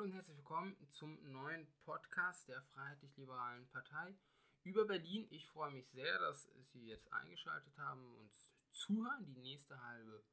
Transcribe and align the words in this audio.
Hallo 0.00 0.08
und 0.08 0.14
herzlich 0.14 0.38
willkommen 0.38 0.74
zum 0.88 1.30
neuen 1.30 1.70
Podcast 1.84 2.48
der 2.48 2.62
Freiheitlich-Liberalen 2.62 3.68
Partei 3.68 4.16
über 4.62 4.86
Berlin. 4.86 5.26
Ich 5.28 5.46
freue 5.46 5.72
mich 5.72 5.90
sehr, 5.90 6.18
dass 6.20 6.48
Sie 6.72 6.86
jetzt 6.86 7.12
eingeschaltet 7.12 7.76
haben 7.76 8.16
und 8.16 8.32
zuhören, 8.70 9.26
die 9.26 9.42
nächste 9.42 9.78
halbe 9.78 10.24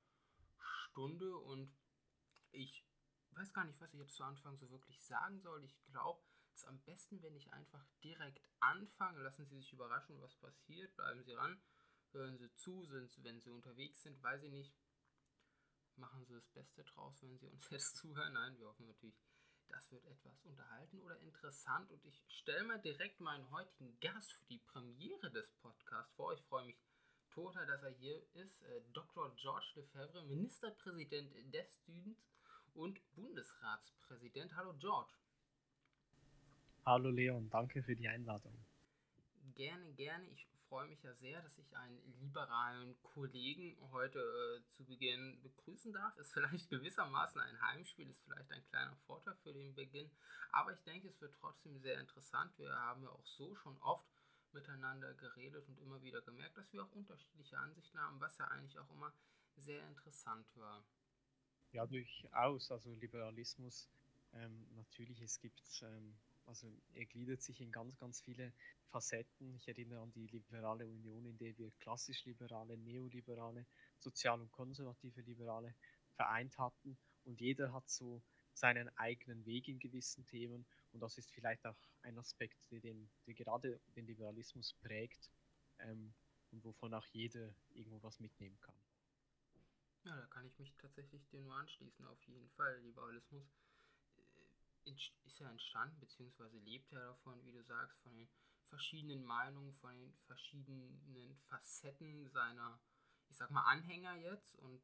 Stunde. 0.58 1.38
Und 1.38 1.76
ich 2.52 2.88
weiß 3.32 3.52
gar 3.52 3.66
nicht, 3.66 3.82
was 3.82 3.94
ich 3.94 4.00
jetzt 4.00 4.16
zu 4.16 4.24
Anfang 4.24 4.58
so 4.58 4.70
wirklich 4.72 5.04
sagen 5.04 5.42
soll. 5.42 5.62
Ich 5.66 5.78
glaube, 5.88 6.24
es 6.54 6.62
ist 6.62 6.68
am 6.70 6.80
besten, 6.84 7.22
wenn 7.22 7.36
ich 7.36 7.52
einfach 7.52 7.86
direkt 8.06 8.50
anfange. 8.62 9.20
Lassen 9.20 9.46
Sie 9.48 9.58
sich 9.58 9.74
überraschen, 9.74 10.22
was 10.22 10.34
passiert. 10.36 10.96
Bleiben 10.96 11.26
Sie 11.26 11.34
ran, 11.34 11.62
hören 12.14 12.38
Sie 12.38 12.54
zu, 12.56 12.86
sind, 12.86 13.22
wenn 13.22 13.42
Sie 13.42 13.50
unterwegs 13.50 14.02
sind, 14.02 14.24
weiß 14.24 14.44
ich 14.44 14.52
nicht. 14.52 14.74
Machen 15.98 16.24
Sie 16.24 16.36
das 16.36 16.48
Beste 16.48 16.86
draus, 16.86 17.22
wenn 17.22 17.38
Sie 17.38 17.48
uns 17.48 17.70
jetzt 17.70 17.98
zuhören. 17.98 18.32
Nein, 18.32 18.58
wir 18.58 18.68
hoffen 18.68 18.86
natürlich, 18.86 19.20
das 19.70 19.92
wird 19.92 20.06
etwas 20.06 20.44
unterhalten 20.44 21.00
oder 21.02 21.20
interessant. 21.20 21.92
Und 21.92 22.06
ich 22.06 22.24
stelle 22.30 22.64
mal 22.64 22.80
direkt 22.80 23.20
meinen 23.20 23.50
heutigen 23.52 24.00
Gast 24.00 24.32
für 24.34 24.46
die 24.46 24.60
Premiere 24.60 25.32
des 25.32 25.52
Podcasts 25.62 26.16
vor. 26.16 26.34
Ich 26.34 26.42
freue 26.44 26.66
mich 26.66 26.78
total, 27.30 27.66
dass 27.68 27.84
er 27.84 27.92
hier 27.92 28.22
ist. 28.34 28.62
Äh, 28.64 28.82
Dr. 28.94 29.36
George 29.36 29.68
Lefebvre, 29.76 30.24
Ministerpräsident 30.24 31.34
des 31.54 31.86
Südens 31.86 32.18
und 32.74 33.00
Bundesratspräsident. 33.16 34.56
Hallo 34.56 34.74
George. 34.78 35.14
Hallo 36.86 37.10
Leon, 37.10 37.50
danke 37.50 37.84
für 37.84 37.96
die 37.96 38.08
Einladung. 38.08 38.54
Gerne, 39.56 39.92
gerne. 39.94 40.26
Ich 40.30 40.48
freue 40.68 40.88
mich 40.88 41.02
ja 41.04 41.14
sehr, 41.14 41.42
dass 41.42 41.58
ich 41.58 41.76
einen 41.76 42.02
liberalen 42.20 43.02
Kollegen 43.02 43.78
heute 43.92 44.20
äh, 44.20 44.68
zu 44.70 44.86
Beginn 44.86 45.42
begrüßen 45.42 45.94
darf. 45.94 46.18
Ist 46.18 46.34
vielleicht 46.34 46.70
gewissermaßen 46.70 47.40
ein 47.42 47.62
Heimspiel, 47.62 48.10
ist 48.10 48.24
vielleicht 48.24 48.52
ein 48.52 48.66
kleiner 48.66 48.96
Vorteil 49.06 49.36
für 49.36 49.54
den 49.54 49.74
Beginn. 49.76 50.10
Aber 50.52 50.74
ich 50.74 50.84
denke, 50.84 51.08
es 51.08 51.22
wird 51.22 51.36
trotzdem 51.36 51.80
sehr 51.80 52.00
interessant. 52.00 52.58
Wir 52.58 52.74
haben 52.74 53.04
ja 53.04 53.10
auch 53.10 53.26
so 53.26 53.56
schon 53.56 53.78
oft 53.82 54.08
miteinander 54.52 55.14
geredet 55.16 55.68
und 55.68 55.80
immer 55.80 56.02
wieder 56.02 56.22
gemerkt, 56.22 56.58
dass 56.58 56.72
wir 56.74 56.84
auch 56.84 56.92
unterschiedliche 56.92 57.58
Ansichten 57.58 58.00
haben, 58.00 58.20
was 58.20 58.38
ja 58.38 58.46
eigentlich 58.46 58.78
auch 58.80 58.90
immer 58.92 59.14
sehr 59.58 59.86
interessant 59.88 60.48
war. 60.56 60.84
Ja, 61.72 61.86
durchaus. 61.86 62.72
Also 62.72 62.94
Liberalismus, 62.94 63.90
ähm, 64.34 64.68
natürlich, 64.76 65.22
es 65.22 65.40
gibt 65.40 65.62
ähm, 65.84 66.18
also 66.48 66.72
er 66.94 67.06
gliedert 67.06 67.42
sich 67.42 67.60
in 67.62 67.72
ganz, 67.72 67.98
ganz 67.98 68.22
viele 68.22 68.54
Facetten. 68.90 69.54
Ich 69.56 69.68
erinnere 69.68 70.02
an 70.02 70.12
die 70.12 70.28
Liberale 70.28 70.88
Union, 70.88 71.26
in 71.26 71.38
der 71.38 71.58
wir 71.58 71.72
klassisch 71.80 72.26
Liberale, 72.26 72.78
Neoliberale, 72.78 73.66
Sozial- 74.00 74.42
und 74.42 74.52
konservative 74.52 75.22
Liberale 75.22 75.76
vereint 76.16 76.58
hatten. 76.58 76.98
Und 77.26 77.42
jeder 77.42 77.74
hat 77.74 77.90
so 77.90 78.22
seinen 78.54 78.90
eigenen 78.98 79.46
Weg 79.46 79.68
in 79.68 79.80
gewissen 79.80 80.26
Themen. 80.26 80.66
Und 80.94 81.02
das 81.02 81.18
ist 81.18 81.32
vielleicht 81.32 81.66
auch 81.66 81.78
ein 82.02 82.18
Aspekt, 82.18 82.72
der, 82.72 82.80
den, 82.80 83.10
der 83.26 83.34
gerade 83.34 83.80
den 83.96 84.08
Liberalismus 84.08 84.74
prägt 84.74 85.30
ähm, 85.80 86.14
und 86.52 86.64
wovon 86.64 86.94
auch 86.94 87.06
jeder 87.08 87.54
irgendwo 87.74 88.02
was 88.02 88.20
mitnehmen 88.20 88.58
kann. 88.62 88.76
Ja, 90.06 90.16
da 90.16 90.26
kann 90.28 90.46
ich 90.46 90.58
mich 90.58 90.74
tatsächlich 90.78 91.28
dir 91.28 91.42
nur 91.42 91.56
anschließen, 91.56 92.06
auf 92.08 92.22
jeden 92.24 92.48
Fall. 92.48 92.80
Liberalismus 92.80 93.46
ist 94.88 95.40
ja 95.40 95.50
entstanden, 95.50 96.00
beziehungsweise 96.00 96.58
lebt 96.60 96.92
ja 96.92 97.00
davon, 97.00 97.44
wie 97.46 97.52
du 97.52 97.64
sagst, 97.64 98.02
von 98.04 98.16
den 98.16 98.30
verschiedenen 98.64 99.24
Meinungen, 99.24 99.74
von 99.74 99.96
den 99.96 100.14
verschiedenen 100.14 101.36
Facetten 101.38 102.30
seiner, 102.30 102.80
ich 103.30 103.38
sag 103.38 103.50
mal, 103.52 103.64
Anhänger 103.64 104.16
jetzt. 104.16 104.56
Und 104.56 104.82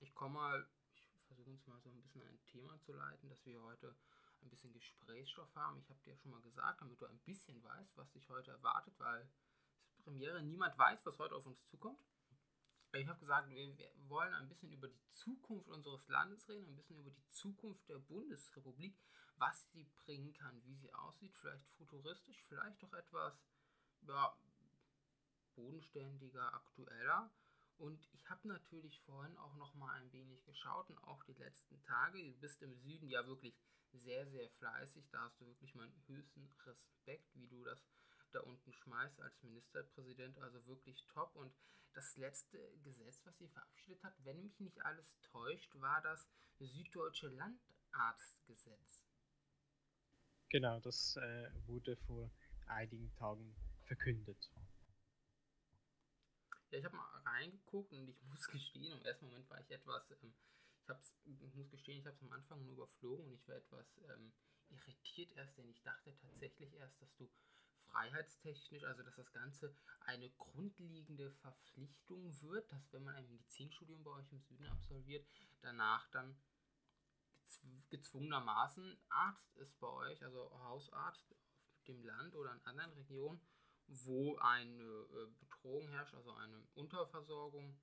ich 0.00 0.14
komme 0.14 0.34
mal, 0.34 0.68
ich 0.94 1.24
versuche 1.26 1.50
uns 1.50 1.66
mal 1.66 1.80
so 1.80 1.90
ein 1.90 2.00
bisschen 2.00 2.22
ein 2.22 2.42
Thema 2.44 2.78
zu 2.80 2.92
leiten, 2.92 3.28
dass 3.28 3.44
wir 3.46 3.62
heute 3.62 3.94
ein 4.42 4.48
bisschen 4.48 4.72
Gesprächsstoff 4.72 5.54
haben. 5.54 5.78
Ich 5.78 5.90
habe 5.90 6.00
dir 6.00 6.16
schon 6.16 6.30
mal 6.30 6.40
gesagt, 6.40 6.80
damit 6.80 7.00
du 7.00 7.06
ein 7.06 7.18
bisschen 7.20 7.62
weißt, 7.62 7.96
was 7.98 8.10
dich 8.12 8.28
heute 8.30 8.52
erwartet, 8.52 8.98
weil 8.98 9.28
Premiere, 9.98 10.42
niemand 10.42 10.76
weiß, 10.78 11.04
was 11.04 11.18
heute 11.18 11.34
auf 11.34 11.46
uns 11.46 11.62
zukommt. 11.66 12.00
Ich 12.92 13.06
habe 13.06 13.20
gesagt, 13.20 13.48
wir 13.48 13.72
wollen 14.08 14.34
ein 14.34 14.48
bisschen 14.48 14.72
über 14.72 14.88
die 14.88 15.08
Zukunft 15.10 15.68
unseres 15.68 16.08
Landes 16.08 16.48
reden, 16.48 16.72
ein 16.72 16.76
bisschen 16.76 16.98
über 16.98 17.10
die 17.10 17.28
Zukunft 17.28 17.88
der 17.88 17.98
Bundesrepublik, 17.98 18.98
was 19.36 19.70
sie 19.70 19.84
bringen 20.04 20.32
kann, 20.32 20.60
wie 20.64 20.74
sie 20.74 20.92
aussieht, 20.92 21.36
vielleicht 21.36 21.68
futuristisch, 21.68 22.42
vielleicht 22.48 22.82
doch 22.82 22.92
etwas 22.92 23.44
ja, 24.02 24.36
bodenständiger, 25.54 26.52
aktueller. 26.52 27.30
Und 27.78 28.08
ich 28.12 28.28
habe 28.28 28.48
natürlich 28.48 29.00
vorhin 29.02 29.36
auch 29.38 29.54
noch 29.54 29.74
mal 29.74 29.94
ein 29.94 30.12
wenig 30.12 30.44
geschaut 30.44 30.90
und 30.90 30.98
auch 31.04 31.22
die 31.24 31.34
letzten 31.34 31.80
Tage. 31.82 32.22
Du 32.32 32.40
bist 32.40 32.60
im 32.62 32.74
Süden 32.74 33.08
ja 33.08 33.24
wirklich 33.26 33.56
sehr, 33.92 34.26
sehr 34.26 34.50
fleißig. 34.50 35.08
Da 35.10 35.22
hast 35.22 35.40
du 35.40 35.46
wirklich 35.46 35.74
meinen 35.74 35.94
höchsten 36.08 36.52
Respekt, 36.66 37.34
wie 37.36 37.46
du 37.46 37.64
das 37.64 37.86
da 38.30 38.40
unten 38.40 38.72
schmeißt 38.72 39.20
als 39.20 39.42
Ministerpräsident. 39.42 40.38
Also 40.38 40.66
wirklich 40.66 41.04
top. 41.06 41.34
Und 41.36 41.52
das 41.92 42.16
letzte 42.16 42.58
Gesetz, 42.82 43.24
was 43.26 43.38
sie 43.38 43.48
verabschiedet 43.48 44.02
hat, 44.02 44.14
wenn 44.24 44.42
mich 44.42 44.58
nicht 44.60 44.80
alles 44.84 45.18
täuscht, 45.22 45.74
war 45.80 46.00
das 46.02 46.28
Süddeutsche 46.58 47.28
Landarztgesetz. 47.28 49.04
Genau, 50.50 50.80
das 50.80 51.16
äh, 51.16 51.50
wurde 51.66 51.96
vor 51.96 52.30
einigen 52.66 53.12
Tagen 53.14 53.54
verkündet. 53.84 54.50
Ja, 56.70 56.78
ich 56.78 56.84
habe 56.84 56.96
mal 56.96 57.22
reingeguckt 57.24 57.92
und 57.92 58.08
ich 58.08 58.22
muss 58.28 58.46
gestehen, 58.48 58.98
im 58.98 59.04
ersten 59.04 59.26
Moment 59.26 59.48
war 59.50 59.60
ich 59.60 59.70
etwas, 59.70 60.10
ähm, 60.22 60.34
ich, 60.82 60.88
hab's, 60.88 61.14
ich 61.24 61.54
muss 61.54 61.70
gestehen, 61.70 61.98
ich 61.98 62.06
habe 62.06 62.16
es 62.16 62.22
am 62.22 62.32
Anfang 62.32 62.62
nur 62.62 62.72
überflogen 62.72 63.26
und 63.26 63.34
ich 63.34 63.48
war 63.48 63.56
etwas 63.56 63.98
ähm, 64.08 64.32
irritiert 64.70 65.32
erst, 65.32 65.58
denn 65.58 65.68
ich 65.68 65.82
dachte 65.82 66.16
tatsächlich 66.16 66.74
erst, 66.74 67.00
dass 67.00 67.14
du 67.16 67.28
freiheitstechnisch, 67.90 68.84
also 68.84 69.02
dass 69.02 69.16
das 69.16 69.32
Ganze 69.32 69.74
eine 70.00 70.30
grundlegende 70.30 71.30
Verpflichtung 71.30 72.40
wird, 72.42 72.70
dass 72.72 72.92
wenn 72.92 73.04
man 73.04 73.14
ein 73.14 73.28
Medizinstudium 73.28 74.02
bei 74.02 74.12
euch 74.12 74.32
im 74.32 74.40
Süden 74.40 74.66
absolviert, 74.66 75.26
danach 75.62 76.08
dann 76.10 76.36
gezwungenermaßen 77.90 78.96
Arzt 79.08 79.56
ist 79.56 79.78
bei 79.80 79.88
euch, 79.88 80.22
also 80.24 80.50
Hausarzt 80.64 81.32
auf 81.32 81.84
dem 81.84 82.02
Land 82.04 82.34
oder 82.36 82.52
in 82.52 82.64
anderen 82.64 82.92
Regionen, 82.92 83.40
wo 83.86 84.36
eine 84.38 84.82
äh, 84.82 85.26
Bedrohung 85.40 85.88
herrscht, 85.88 86.14
also 86.14 86.32
eine 86.32 86.62
Unterversorgung 86.74 87.78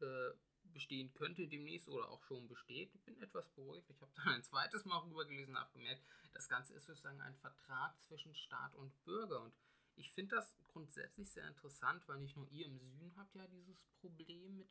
äh, 0.00 0.30
bestehen 0.72 1.12
könnte 1.14 1.46
demnächst 1.48 1.88
oder 1.88 2.08
auch 2.10 2.22
schon 2.24 2.48
besteht. 2.48 2.94
Ich 2.94 3.02
bin 3.02 3.20
etwas 3.20 3.48
beruhigt. 3.50 3.88
Ich 3.90 4.00
habe 4.00 4.12
dann 4.16 4.34
ein 4.34 4.44
zweites 4.44 4.84
Mal 4.84 4.98
rübergelesen 4.98 5.54
und 5.54 5.60
habe 5.60 5.72
gemerkt, 5.72 6.02
das 6.32 6.48
Ganze 6.48 6.74
ist 6.74 6.86
sozusagen 6.86 7.20
ein 7.20 7.36
Vertrag 7.36 7.98
zwischen 8.00 8.34
Staat 8.34 8.74
und 8.74 8.92
Bürger. 9.04 9.42
Und 9.42 9.54
ich 9.96 10.10
finde 10.12 10.36
das 10.36 10.56
grundsätzlich 10.68 11.30
sehr 11.30 11.46
interessant, 11.48 12.06
weil 12.06 12.18
nicht 12.18 12.36
nur 12.36 12.48
ihr 12.50 12.66
im 12.66 12.78
Süden 12.78 13.12
habt 13.16 13.34
ja 13.34 13.46
dieses 13.48 13.86
Problem 14.00 14.56
mit 14.56 14.68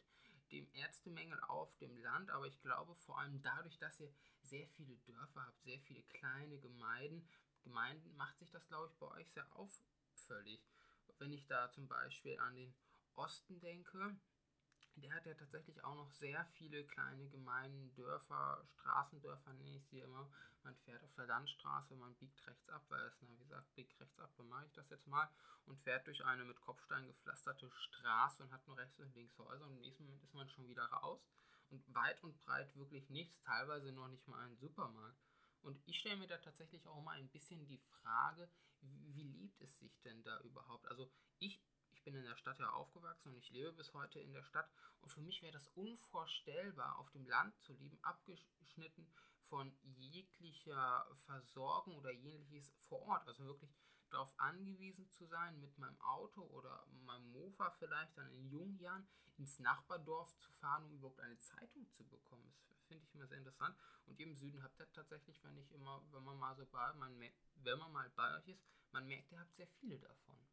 dem 0.51 0.67
Ärztemangel 0.73 1.39
auf 1.47 1.75
dem 1.77 1.97
Land, 1.97 2.29
aber 2.29 2.47
ich 2.47 2.61
glaube 2.61 2.95
vor 2.95 3.19
allem 3.19 3.41
dadurch, 3.41 3.77
dass 3.79 3.99
ihr 3.99 4.13
sehr 4.43 4.67
viele 4.69 4.95
Dörfer 4.99 5.45
habt, 5.45 5.61
sehr 5.61 5.79
viele 5.81 6.03
kleine 6.03 6.57
Gemeinden, 6.59 7.27
Gemeinden 7.63 8.15
macht 8.15 8.37
sich 8.37 8.49
das, 8.49 8.65
glaube 8.67 8.87
ich, 8.89 8.97
bei 8.97 9.07
euch 9.07 9.29
sehr 9.31 9.45
auffällig. 9.53 10.61
Wenn 11.19 11.33
ich 11.33 11.45
da 11.47 11.69
zum 11.71 11.87
Beispiel 11.87 12.39
an 12.39 12.55
den 12.55 12.73
Osten 13.15 13.59
denke, 13.59 14.15
der 15.01 15.13
hat 15.13 15.25
ja 15.25 15.33
tatsächlich 15.35 15.83
auch 15.83 15.95
noch 15.95 16.11
sehr 16.11 16.45
viele 16.45 16.83
kleine 16.85 17.27
Gemeinden, 17.29 17.93
Dörfer, 17.95 18.65
Straßendörfer 18.73 19.53
nenne 19.53 19.77
ich 19.77 19.85
sie 19.87 19.99
immer. 19.99 20.29
Man 20.63 20.75
fährt 20.77 21.03
auf 21.03 21.13
der 21.15 21.27
Landstraße, 21.27 21.95
man 21.95 22.15
biegt 22.15 22.45
rechts 22.47 22.69
ab, 22.69 22.83
weil 22.89 23.01
es, 23.05 23.17
na, 23.21 23.29
wie 23.29 23.37
gesagt, 23.37 23.73
biegt 23.75 23.99
rechts 23.99 24.19
ab, 24.19 24.31
dann 24.37 24.47
mache 24.47 24.65
ich 24.65 24.73
das 24.73 24.89
jetzt 24.89 25.07
mal 25.07 25.29
und 25.65 25.79
fährt 25.81 26.07
durch 26.07 26.25
eine 26.25 26.45
mit 26.45 26.59
Kopfstein 26.61 27.05
gepflasterte 27.05 27.69
Straße 27.71 28.43
und 28.43 28.51
hat 28.51 28.67
nur 28.67 28.77
rechts 28.77 28.99
und 28.99 29.13
links 29.15 29.37
Häuser 29.37 29.65
und 29.67 29.73
im 29.73 29.81
nächsten 29.81 30.03
Moment 30.03 30.23
ist 30.23 30.33
man 30.33 30.49
schon 30.49 30.67
wieder 30.67 30.85
raus 30.85 31.21
und 31.69 31.83
weit 31.93 32.23
und 32.23 32.39
breit 32.39 32.75
wirklich 32.75 33.09
nichts, 33.09 33.39
teilweise 33.41 33.91
noch 33.91 34.07
nicht 34.07 34.27
mal 34.27 34.45
ein 34.45 34.57
Supermarkt. 34.57 35.21
Und 35.61 35.81
ich 35.85 35.99
stelle 35.99 36.17
mir 36.17 36.27
da 36.27 36.37
tatsächlich 36.37 36.87
auch 36.87 37.01
mal 37.01 37.17
ein 37.17 37.29
bisschen 37.29 37.65
die 37.67 37.77
Frage, 37.77 38.49
wie 38.81 39.23
lebt 39.23 39.61
es 39.61 39.77
sich 39.79 39.99
denn 40.01 40.23
da 40.23 40.39
überhaupt? 40.41 40.87
Also 40.87 41.09
ich 41.39 41.61
bin 42.07 42.15
in 42.15 42.23
der 42.23 42.37
Stadt 42.37 42.57
ja 42.57 42.69
aufgewachsen 42.69 43.33
und 43.33 43.37
ich 43.37 43.49
lebe 43.49 43.73
bis 43.73 43.93
heute 43.93 44.21
in 44.21 44.31
der 44.31 44.43
Stadt. 44.43 44.69
Und 45.01 45.09
für 45.09 45.19
mich 45.19 45.41
wäre 45.41 45.51
das 45.51 45.67
unvorstellbar, 45.75 46.97
auf 46.99 47.11
dem 47.11 47.27
Land 47.27 47.59
zu 47.59 47.73
leben, 47.73 47.99
abgeschnitten 48.01 49.11
von 49.41 49.77
jeglicher 49.83 51.05
Versorgung 51.25 51.97
oder 51.97 52.13
ähnliches 52.13 52.71
vor 52.87 53.01
Ort. 53.09 53.27
Also 53.27 53.43
wirklich 53.43 53.75
darauf 54.09 54.33
angewiesen 54.39 55.11
zu 55.11 55.25
sein, 55.25 55.59
mit 55.59 55.77
meinem 55.77 55.99
Auto 55.99 56.43
oder 56.43 56.87
meinem 57.03 57.29
Mofa 57.29 57.71
vielleicht 57.71 58.17
dann 58.17 58.31
in 58.31 58.47
jungen 58.47 58.79
Jahren 58.79 59.05
ins 59.35 59.59
Nachbardorf 59.59 60.33
zu 60.37 60.49
fahren, 60.53 60.85
um 60.85 60.93
überhaupt 60.93 61.19
eine 61.19 61.37
Zeitung 61.39 61.91
zu 61.91 62.07
bekommen. 62.07 62.53
Das 62.69 62.85
finde 62.85 63.03
ich 63.03 63.13
immer 63.15 63.27
sehr 63.27 63.39
interessant. 63.39 63.75
Und 64.05 64.17
ihr 64.17 64.27
im 64.27 64.35
Süden 64.37 64.63
habt 64.63 64.79
ihr 64.79 64.89
tatsächlich, 64.93 65.43
wenn 65.43 65.57
ich 65.57 65.69
immer, 65.73 66.01
wenn 66.13 66.23
man 66.23 66.39
mal 66.39 66.55
so 66.55 66.65
bei, 66.67 66.93
man, 66.93 67.19
wenn 67.55 67.79
man 67.79 67.91
mal 67.91 68.09
bei 68.11 68.37
euch 68.37 68.47
ist, 68.47 68.63
man 68.93 69.05
merkt, 69.05 69.29
ihr 69.33 69.41
habt 69.41 69.53
sehr 69.55 69.67
viele 69.67 69.99
davon. 69.99 70.46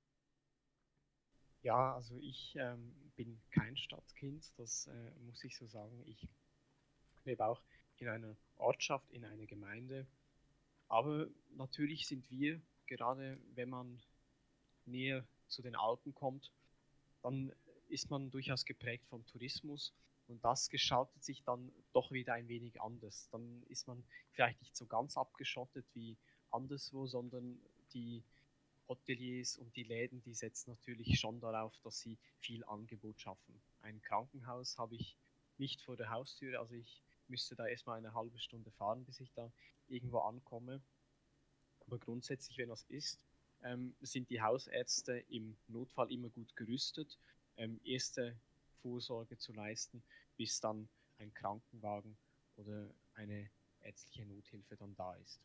Ja, 1.65 1.95
also 1.95 2.19
ich 2.19 2.55
ähm, 2.57 2.95
bin 3.17 3.41
kein 3.51 3.75
Stadtkind, 3.75 4.53
das 4.59 4.87
äh, 4.87 5.11
muss 5.21 5.43
ich 5.45 5.57
so 5.57 5.67
sagen. 5.67 5.99
Ich 6.05 6.29
lebe 7.25 7.47
auch 7.47 7.63
in 7.97 8.09
einer 8.09 8.37
Ortschaft, 8.57 9.11
in 9.11 9.25
einer 9.25 9.47
Gemeinde. 9.47 10.07
Aber 10.89 11.27
natürlich 11.57 12.07
sind 12.07 12.31
wir, 12.31 12.61
gerade 12.87 13.41
wenn 13.55 13.71
man 13.71 13.99
näher 14.85 15.27
zu 15.49 15.63
den 15.63 15.75
Alpen 15.75 16.15
kommt, 16.15 16.53
dann 17.23 17.51
ist 17.89 18.11
man 18.11 18.31
durchaus 18.31 18.67
geprägt 18.67 19.07
vom 19.09 19.25
Tourismus 19.25 19.95
und 20.27 20.45
das 20.45 20.69
gestaltet 20.69 21.25
sich 21.25 21.45
dann 21.45 21.73
doch 21.95 22.13
wieder 22.13 22.35
ein 22.35 22.49
wenig 22.49 22.83
anders. 22.83 23.31
Dann 23.31 23.63
ist 23.71 23.89
man 23.89 24.05
vielleicht 24.33 24.61
nicht 24.61 24.77
so 24.77 24.85
ganz 24.85 25.17
abgeschottet 25.17 25.87
wie 25.95 26.19
anderswo, 26.51 27.07
sondern 27.07 27.59
die 27.95 28.23
Hoteliers 28.89 29.57
und 29.57 29.75
die 29.77 29.85
Läden, 29.85 30.23
die 30.23 30.35
setzen 30.35 30.71
natürlich 30.71 31.19
schon 31.19 31.41
darauf, 31.41 31.77
dass 31.83 32.01
sie 32.01 32.19
viel 32.39 32.65
Angebot 32.65 33.21
schaffen. 33.21 33.61
Ein 33.81 34.01
Krankenhaus 34.03 34.79
habe 34.79 34.97
ich 34.97 35.17
nicht 35.59 35.81
vor 35.83 35.97
der 35.97 36.11
Haustür, 36.11 36.61
also 36.61 36.75
ich 36.75 37.03
müsste 37.29 37.57
da 37.57 37.67
erstmal 37.67 37.99
eine 37.99 38.15
halbe 38.15 38.39
Stunde 38.39 38.71
fahren, 38.73 39.05
bis 39.05 39.21
ich 39.21 39.33
da 39.33 39.51
irgendwo 39.89 40.19
ankomme. 40.19 40.83
Aber 41.81 41.99
grundsätzlich, 41.99 42.59
wenn 42.59 42.69
das 42.69 42.85
ist, 42.85 43.25
ähm, 43.63 43.95
sind 44.01 44.29
die 44.31 44.43
Hausärzte 44.43 45.25
im 45.29 45.57
Notfall 45.69 46.13
immer 46.13 46.29
gut 46.29 46.55
gerüstet, 46.57 47.19
ähm, 47.57 47.81
erste 47.85 48.37
Vorsorge 48.83 49.39
zu 49.39 49.53
leisten, 49.53 50.03
bis 50.37 50.61
dann 50.61 50.89
ein 51.19 51.33
Krankenwagen 51.33 52.17
oder 52.57 52.91
eine 53.15 53.49
ärztliche 53.81 54.27
Nothilfe 54.27 54.77
dann 54.77 54.95
da 54.97 55.15
ist. 55.15 55.41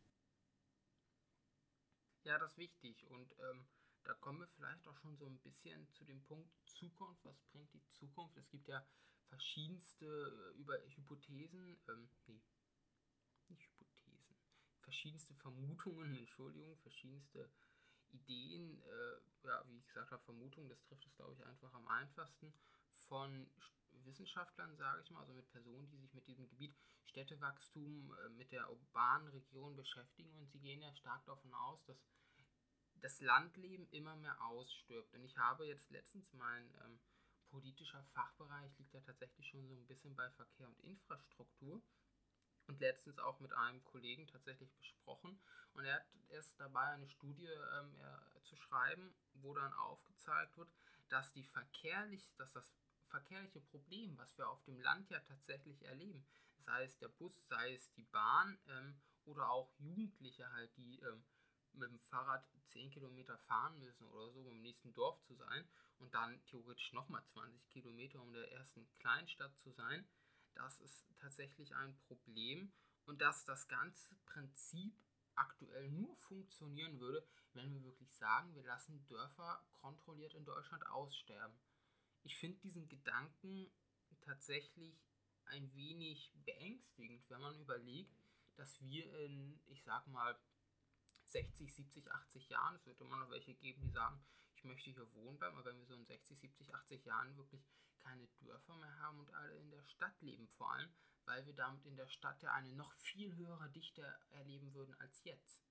Ja, 2.24 2.38
das 2.38 2.52
ist 2.52 2.58
wichtig 2.58 3.06
und 3.10 3.34
ähm, 3.38 3.66
da 4.04 4.14
kommen 4.14 4.40
wir 4.40 4.46
vielleicht 4.48 4.86
auch 4.86 4.96
schon 4.98 5.16
so 5.16 5.26
ein 5.26 5.38
bisschen 5.38 5.90
zu 5.92 6.04
dem 6.04 6.22
Punkt 6.22 6.50
Zukunft. 6.66 7.24
Was 7.24 7.40
bringt 7.50 7.72
die 7.72 7.86
Zukunft? 7.88 8.36
Es 8.36 8.50
gibt 8.50 8.68
ja 8.68 8.84
verschiedenste 9.22 10.06
äh, 10.06 10.58
über 10.58 10.78
Hypothesen, 10.96 11.78
ähm, 11.88 12.08
nee, 12.26 12.42
nicht 13.48 13.62
Hypothesen, 13.68 14.36
verschiedenste 14.78 15.34
Vermutungen, 15.34 16.14
Entschuldigung, 16.18 16.76
verschiedenste 16.76 17.50
Ideen, 18.10 18.82
äh, 18.82 19.46
ja, 19.46 19.64
wie 19.68 19.78
ich 19.78 19.86
gesagt 19.86 20.10
habe, 20.10 20.22
Vermutungen, 20.22 20.68
das 20.68 20.82
trifft 20.82 21.06
es, 21.06 21.14
glaube 21.14 21.34
ich, 21.34 21.46
einfach 21.46 21.72
am 21.72 21.86
einfachsten 21.88 22.52
von 23.08 23.50
Wissenschaftlern, 24.06 24.76
sage 24.76 25.02
ich 25.02 25.10
mal, 25.10 25.20
also 25.20 25.32
mit 25.32 25.48
Personen, 25.50 25.88
die 25.90 25.98
sich 25.98 26.12
mit 26.14 26.26
diesem 26.26 26.48
Gebiet 26.48 26.74
Städtewachstum, 27.06 28.14
äh, 28.14 28.28
mit 28.30 28.52
der 28.52 28.70
urbanen 28.70 29.28
Region 29.28 29.76
beschäftigen 29.76 30.32
und 30.36 30.48
sie 30.48 30.60
gehen 30.60 30.82
ja 30.82 30.94
stark 30.94 31.24
davon 31.26 31.52
aus, 31.54 31.84
dass 31.86 31.98
das 32.96 33.20
Landleben 33.20 33.88
immer 33.90 34.16
mehr 34.16 34.40
ausstirbt. 34.42 35.14
Und 35.14 35.24
ich 35.24 35.36
habe 35.36 35.66
jetzt 35.66 35.90
letztens 35.90 36.32
mein 36.34 36.70
ähm, 36.84 37.00
politischer 37.50 38.02
Fachbereich 38.04 38.78
liegt 38.78 38.92
ja 38.94 39.00
tatsächlich 39.00 39.48
schon 39.48 39.66
so 39.66 39.74
ein 39.74 39.86
bisschen 39.86 40.14
bei 40.14 40.30
Verkehr 40.30 40.68
und 40.68 40.78
Infrastruktur 40.80 41.82
und 42.66 42.80
letztens 42.80 43.18
auch 43.18 43.40
mit 43.40 43.52
einem 43.52 43.82
Kollegen 43.84 44.26
tatsächlich 44.26 44.72
besprochen. 44.74 45.40
Und 45.72 45.84
er 45.84 45.96
hat 45.96 46.06
erst 46.28 46.60
dabei 46.60 46.86
eine 46.92 47.08
Studie 47.08 47.48
ähm, 47.48 47.96
zu 48.42 48.56
schreiben, 48.56 49.14
wo 49.34 49.54
dann 49.54 49.72
aufgezeigt 49.72 50.56
wird, 50.56 50.70
dass 51.08 51.32
die 51.32 51.42
verkehrlich, 51.42 52.34
dass 52.36 52.52
das 52.52 52.72
verkehrliche 53.10 53.60
Problem, 53.60 54.16
was 54.16 54.36
wir 54.38 54.48
auf 54.48 54.62
dem 54.64 54.80
Land 54.80 55.10
ja 55.10 55.20
tatsächlich 55.20 55.82
erleben, 55.84 56.24
sei 56.58 56.84
es 56.84 56.98
der 56.98 57.08
Bus, 57.08 57.46
sei 57.48 57.74
es 57.74 57.92
die 57.92 58.04
Bahn 58.04 58.58
ähm, 58.68 59.00
oder 59.24 59.50
auch 59.50 59.72
Jugendliche 59.78 60.50
halt, 60.52 60.76
die 60.76 61.00
ähm, 61.00 61.24
mit 61.72 61.90
dem 61.90 62.00
Fahrrad 62.00 62.44
10 62.66 62.90
Kilometer 62.90 63.38
fahren 63.38 63.78
müssen 63.78 64.06
oder 64.08 64.30
so, 64.30 64.40
um 64.40 64.50
im 64.50 64.62
nächsten 64.62 64.92
Dorf 64.92 65.20
zu 65.22 65.34
sein 65.34 65.68
und 65.98 66.14
dann 66.14 66.44
theoretisch 66.46 66.92
nochmal 66.92 67.24
20 67.28 67.68
Kilometer, 67.68 68.20
um 68.20 68.32
der 68.32 68.50
ersten 68.52 68.88
Kleinstadt 68.98 69.56
zu 69.58 69.70
sein, 69.72 70.06
das 70.54 70.80
ist 70.80 71.04
tatsächlich 71.18 71.74
ein 71.74 71.96
Problem. 72.06 72.72
Und 73.06 73.20
dass 73.20 73.44
das 73.44 73.66
ganze 73.66 74.14
Prinzip 74.26 74.94
aktuell 75.34 75.88
nur 75.90 76.14
funktionieren 76.16 77.00
würde, 77.00 77.26
wenn 77.54 77.72
wir 77.72 77.82
wirklich 77.82 78.12
sagen, 78.12 78.54
wir 78.54 78.62
lassen 78.62 79.04
Dörfer 79.06 79.64
kontrolliert 79.72 80.34
in 80.34 80.44
Deutschland 80.44 80.86
aussterben. 80.86 81.58
Ich 82.22 82.36
finde 82.36 82.58
diesen 82.60 82.88
Gedanken 82.88 83.70
tatsächlich 84.20 85.00
ein 85.46 85.72
wenig 85.74 86.32
beängstigend, 86.44 87.28
wenn 87.30 87.40
man 87.40 87.58
überlegt, 87.58 88.14
dass 88.56 88.80
wir 88.82 89.12
in, 89.20 89.60
ich 89.66 89.82
sag 89.82 90.06
mal, 90.06 90.38
60, 91.24 91.72
70, 91.72 92.10
80 92.10 92.48
Jahren, 92.48 92.76
es 92.76 92.86
wird 92.86 93.00
immer 93.00 93.16
noch 93.16 93.30
welche 93.30 93.54
geben, 93.54 93.80
die 93.82 93.90
sagen, 93.90 94.20
ich 94.56 94.64
möchte 94.64 94.90
hier 94.90 95.14
wohnen 95.14 95.38
bleiben, 95.38 95.56
aber 95.56 95.70
wenn 95.70 95.78
wir 95.78 95.86
so 95.86 95.94
in 95.94 96.04
60, 96.04 96.38
70, 96.38 96.74
80 96.74 97.04
Jahren 97.04 97.36
wirklich 97.36 97.62
keine 97.98 98.26
Dörfer 98.40 98.76
mehr 98.76 98.98
haben 98.98 99.20
und 99.20 99.32
alle 99.32 99.56
in 99.56 99.70
der 99.70 99.84
Stadt 99.84 100.20
leben, 100.20 100.48
vor 100.48 100.72
allem, 100.72 100.90
weil 101.24 101.46
wir 101.46 101.54
damit 101.54 101.84
in 101.86 101.96
der 101.96 102.08
Stadt 102.08 102.42
ja 102.42 102.52
eine 102.52 102.72
noch 102.72 102.92
viel 102.94 103.34
höhere 103.36 103.70
Dichte 103.70 104.02
erleben 104.30 104.74
würden 104.74 104.94
als 104.94 105.22
jetzt. 105.24 105.62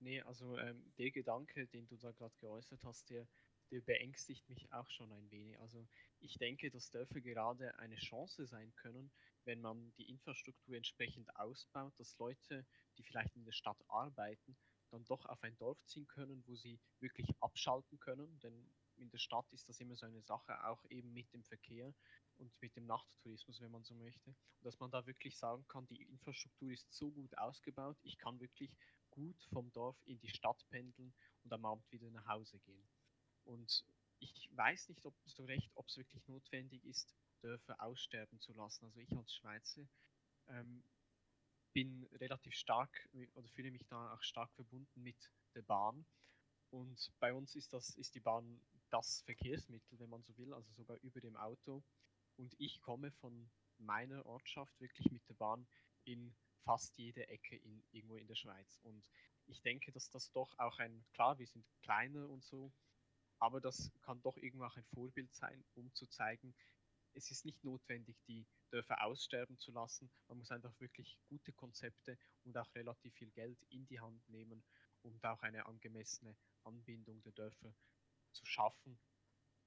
Nee, 0.00 0.20
also 0.22 0.58
ähm, 0.58 0.92
der 0.98 1.10
Gedanke, 1.10 1.66
den 1.68 1.86
du 1.86 1.96
da 1.96 2.12
gerade 2.12 2.34
geäußert 2.38 2.84
hast, 2.84 3.10
der, 3.10 3.28
der 3.70 3.80
beängstigt 3.80 4.48
mich 4.48 4.72
auch 4.72 4.88
schon 4.90 5.10
ein 5.12 5.30
wenig. 5.30 5.58
Also 5.60 5.86
ich 6.20 6.38
denke, 6.38 6.70
dass 6.70 6.90
Dörfer 6.90 7.20
gerade 7.20 7.76
eine 7.78 7.96
Chance 7.96 8.46
sein 8.46 8.74
können, 8.76 9.10
wenn 9.44 9.60
man 9.60 9.92
die 9.96 10.08
Infrastruktur 10.10 10.76
entsprechend 10.76 11.34
ausbaut, 11.36 11.92
dass 11.98 12.16
Leute, 12.18 12.66
die 12.96 13.02
vielleicht 13.02 13.36
in 13.36 13.44
der 13.44 13.52
Stadt 13.52 13.82
arbeiten, 13.88 14.56
dann 14.90 15.04
doch 15.06 15.24
auf 15.26 15.42
ein 15.42 15.56
Dorf 15.56 15.82
ziehen 15.84 16.06
können, 16.06 16.42
wo 16.46 16.54
sie 16.56 16.78
wirklich 17.00 17.28
abschalten 17.40 17.98
können. 17.98 18.38
Denn 18.40 18.72
in 18.96 19.10
der 19.10 19.18
Stadt 19.18 19.52
ist 19.52 19.68
das 19.68 19.80
immer 19.80 19.96
so 19.96 20.06
eine 20.06 20.22
Sache, 20.22 20.64
auch 20.64 20.84
eben 20.88 21.12
mit 21.12 21.32
dem 21.32 21.42
Verkehr 21.42 21.92
und 22.36 22.52
mit 22.60 22.76
dem 22.76 22.86
Nachttourismus, 22.86 23.60
wenn 23.60 23.70
man 23.70 23.84
so 23.84 23.94
möchte. 23.94 24.30
Und 24.30 24.64
dass 24.64 24.78
man 24.78 24.90
da 24.90 25.04
wirklich 25.06 25.36
sagen 25.36 25.66
kann, 25.68 25.86
die 25.86 26.02
Infrastruktur 26.02 26.70
ist 26.70 26.92
so 26.92 27.10
gut 27.10 27.36
ausgebaut, 27.38 27.96
ich 28.02 28.18
kann 28.18 28.40
wirklich 28.40 28.76
gut 29.10 29.40
vom 29.52 29.70
Dorf 29.72 29.96
in 30.04 30.18
die 30.20 30.28
Stadt 30.28 30.64
pendeln 30.70 31.12
und 31.42 31.52
am 31.52 31.64
Abend 31.64 31.90
wieder 31.90 32.10
nach 32.10 32.26
Hause 32.26 32.58
gehen. 32.60 32.88
Und 33.44 33.84
ich 34.20 34.50
weiß 34.52 34.88
nicht, 34.88 35.04
ob 35.04 35.14
so 35.26 35.44
recht, 35.44 35.70
ob 35.74 35.88
es 35.88 35.96
wirklich 35.96 36.26
notwendig 36.28 36.84
ist, 36.84 37.14
Dörfer 37.40 37.80
aussterben 37.82 38.40
zu 38.40 38.52
lassen. 38.52 38.84
Also 38.86 39.00
ich 39.00 39.12
als 39.12 39.34
Schweizer 39.34 39.86
ähm, 40.48 40.82
bin 41.72 42.04
relativ 42.14 42.54
stark 42.54 43.08
oder 43.34 43.48
fühle 43.48 43.70
mich 43.70 43.86
da 43.86 44.14
auch 44.14 44.22
stark 44.22 44.52
verbunden 44.54 45.02
mit 45.02 45.30
der 45.54 45.62
Bahn. 45.62 46.06
Und 46.70 47.12
bei 47.20 47.32
uns 47.32 47.54
ist 47.54 47.72
das, 47.72 47.90
ist 47.96 48.14
die 48.14 48.20
Bahn 48.20 48.60
das 48.90 49.22
Verkehrsmittel, 49.22 49.98
wenn 49.98 50.08
man 50.08 50.22
so 50.22 50.36
will, 50.38 50.52
also 50.54 50.72
sogar 50.72 50.96
über 51.02 51.20
dem 51.20 51.36
Auto. 51.36 51.82
Und 52.36 52.54
ich 52.58 52.80
komme 52.80 53.12
von 53.12 53.50
meiner 53.78 54.24
Ortschaft 54.26 54.80
wirklich 54.80 55.10
mit 55.10 55.28
der 55.28 55.34
Bahn 55.34 55.66
in 56.04 56.34
fast 56.64 56.96
jede 56.96 57.28
Ecke 57.28 57.56
in, 57.56 57.82
irgendwo 57.92 58.16
in 58.16 58.26
der 58.26 58.34
Schweiz. 58.34 58.78
Und 58.82 59.06
ich 59.46 59.60
denke, 59.62 59.92
dass 59.92 60.10
das 60.10 60.32
doch 60.32 60.58
auch 60.58 60.78
ein, 60.78 61.04
klar, 61.12 61.38
wir 61.38 61.46
sind 61.46 61.66
kleiner 61.82 62.28
und 62.28 62.42
so, 62.44 62.72
aber 63.44 63.60
das 63.60 63.92
kann 64.00 64.22
doch 64.22 64.38
irgendwo 64.38 64.64
auch 64.64 64.76
ein 64.76 64.86
Vorbild 64.94 65.34
sein, 65.34 65.62
um 65.74 65.92
zu 65.94 66.06
zeigen, 66.06 66.54
es 67.12 67.30
ist 67.30 67.44
nicht 67.44 67.62
notwendig, 67.62 68.16
die 68.26 68.46
Dörfer 68.70 69.04
aussterben 69.04 69.58
zu 69.58 69.70
lassen. 69.70 70.10
Man 70.28 70.38
muss 70.38 70.50
einfach 70.50 70.72
wirklich 70.80 71.18
gute 71.28 71.52
Konzepte 71.52 72.18
und 72.44 72.56
auch 72.56 72.74
relativ 72.74 73.12
viel 73.14 73.30
Geld 73.32 73.62
in 73.68 73.86
die 73.86 74.00
Hand 74.00 74.26
nehmen, 74.30 74.64
um 75.02 75.20
da 75.20 75.34
auch 75.34 75.42
eine 75.42 75.66
angemessene 75.66 76.34
Anbindung 76.64 77.22
der 77.22 77.32
Dörfer 77.32 77.74
zu 78.32 78.46
schaffen. 78.46 78.98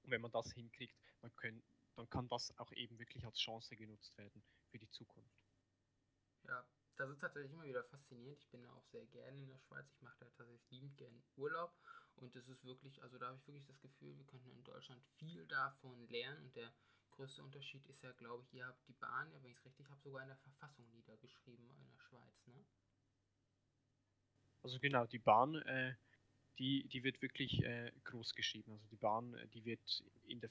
Und 0.02 0.10
wenn 0.10 0.22
man 0.22 0.32
das 0.32 0.52
hinkriegt, 0.52 0.98
dann, 1.20 1.34
können, 1.36 1.62
dann 1.94 2.10
kann 2.10 2.26
das 2.26 2.52
auch 2.58 2.72
eben 2.72 2.98
wirklich 2.98 3.24
als 3.24 3.38
Chance 3.38 3.76
genutzt 3.76 4.18
werden 4.18 4.42
für 4.70 4.80
die 4.80 4.90
Zukunft. 4.90 5.40
Ja, 6.42 6.66
das 6.96 7.10
ist 7.10 7.20
tatsächlich 7.20 7.52
immer 7.52 7.64
wieder 7.64 7.84
faszinierend. 7.84 8.40
Ich 8.40 8.50
bin 8.50 8.66
auch 8.66 8.84
sehr 8.86 9.06
gerne 9.06 9.40
in 9.40 9.46
der 9.46 9.60
Schweiz. 9.60 9.92
Ich 9.92 10.02
mache 10.02 10.18
da 10.18 10.26
tatsächlich 10.26 10.68
liebend 10.70 10.96
gerne 10.96 11.22
Urlaub. 11.36 11.72
Und 12.20 12.34
es 12.36 12.48
ist 12.48 12.64
wirklich, 12.64 13.02
also 13.02 13.18
da 13.18 13.28
habe 13.28 13.36
ich 13.36 13.46
wirklich 13.46 13.66
das 13.66 13.80
Gefühl, 13.80 14.16
wir 14.16 14.24
könnten 14.26 14.50
in 14.50 14.64
Deutschland 14.64 15.02
viel 15.04 15.46
davon 15.46 16.08
lernen. 16.08 16.44
Und 16.44 16.56
der 16.56 16.72
größte 17.10 17.42
Unterschied 17.42 17.86
ist 17.86 18.02
ja, 18.02 18.12
glaube 18.12 18.44
ich, 18.44 18.54
ihr 18.54 18.66
habt 18.66 18.86
die 18.88 18.94
Bahn, 18.94 19.32
wenn 19.32 19.44
ich 19.44 19.56
es 19.56 19.64
richtig 19.64 19.88
habe, 19.88 20.00
sogar 20.00 20.22
in 20.22 20.28
der 20.28 20.36
Verfassung 20.36 20.88
niedergeschrieben 20.90 21.68
in 21.70 21.90
der 21.90 21.98
Schweiz, 21.98 22.46
ne? 22.46 22.64
Also 24.62 24.78
genau, 24.80 25.06
die 25.06 25.18
Bahn, 25.18 25.54
äh, 25.54 25.94
die, 26.58 26.86
die 26.88 27.04
wird 27.04 27.22
wirklich 27.22 27.62
äh, 27.62 27.92
groß 28.04 28.34
geschrieben. 28.34 28.72
Also 28.72 28.86
die 28.88 28.96
Bahn, 28.96 29.34
äh, 29.34 29.46
die 29.48 29.64
wird 29.64 30.04
in 30.26 30.40
der, 30.40 30.50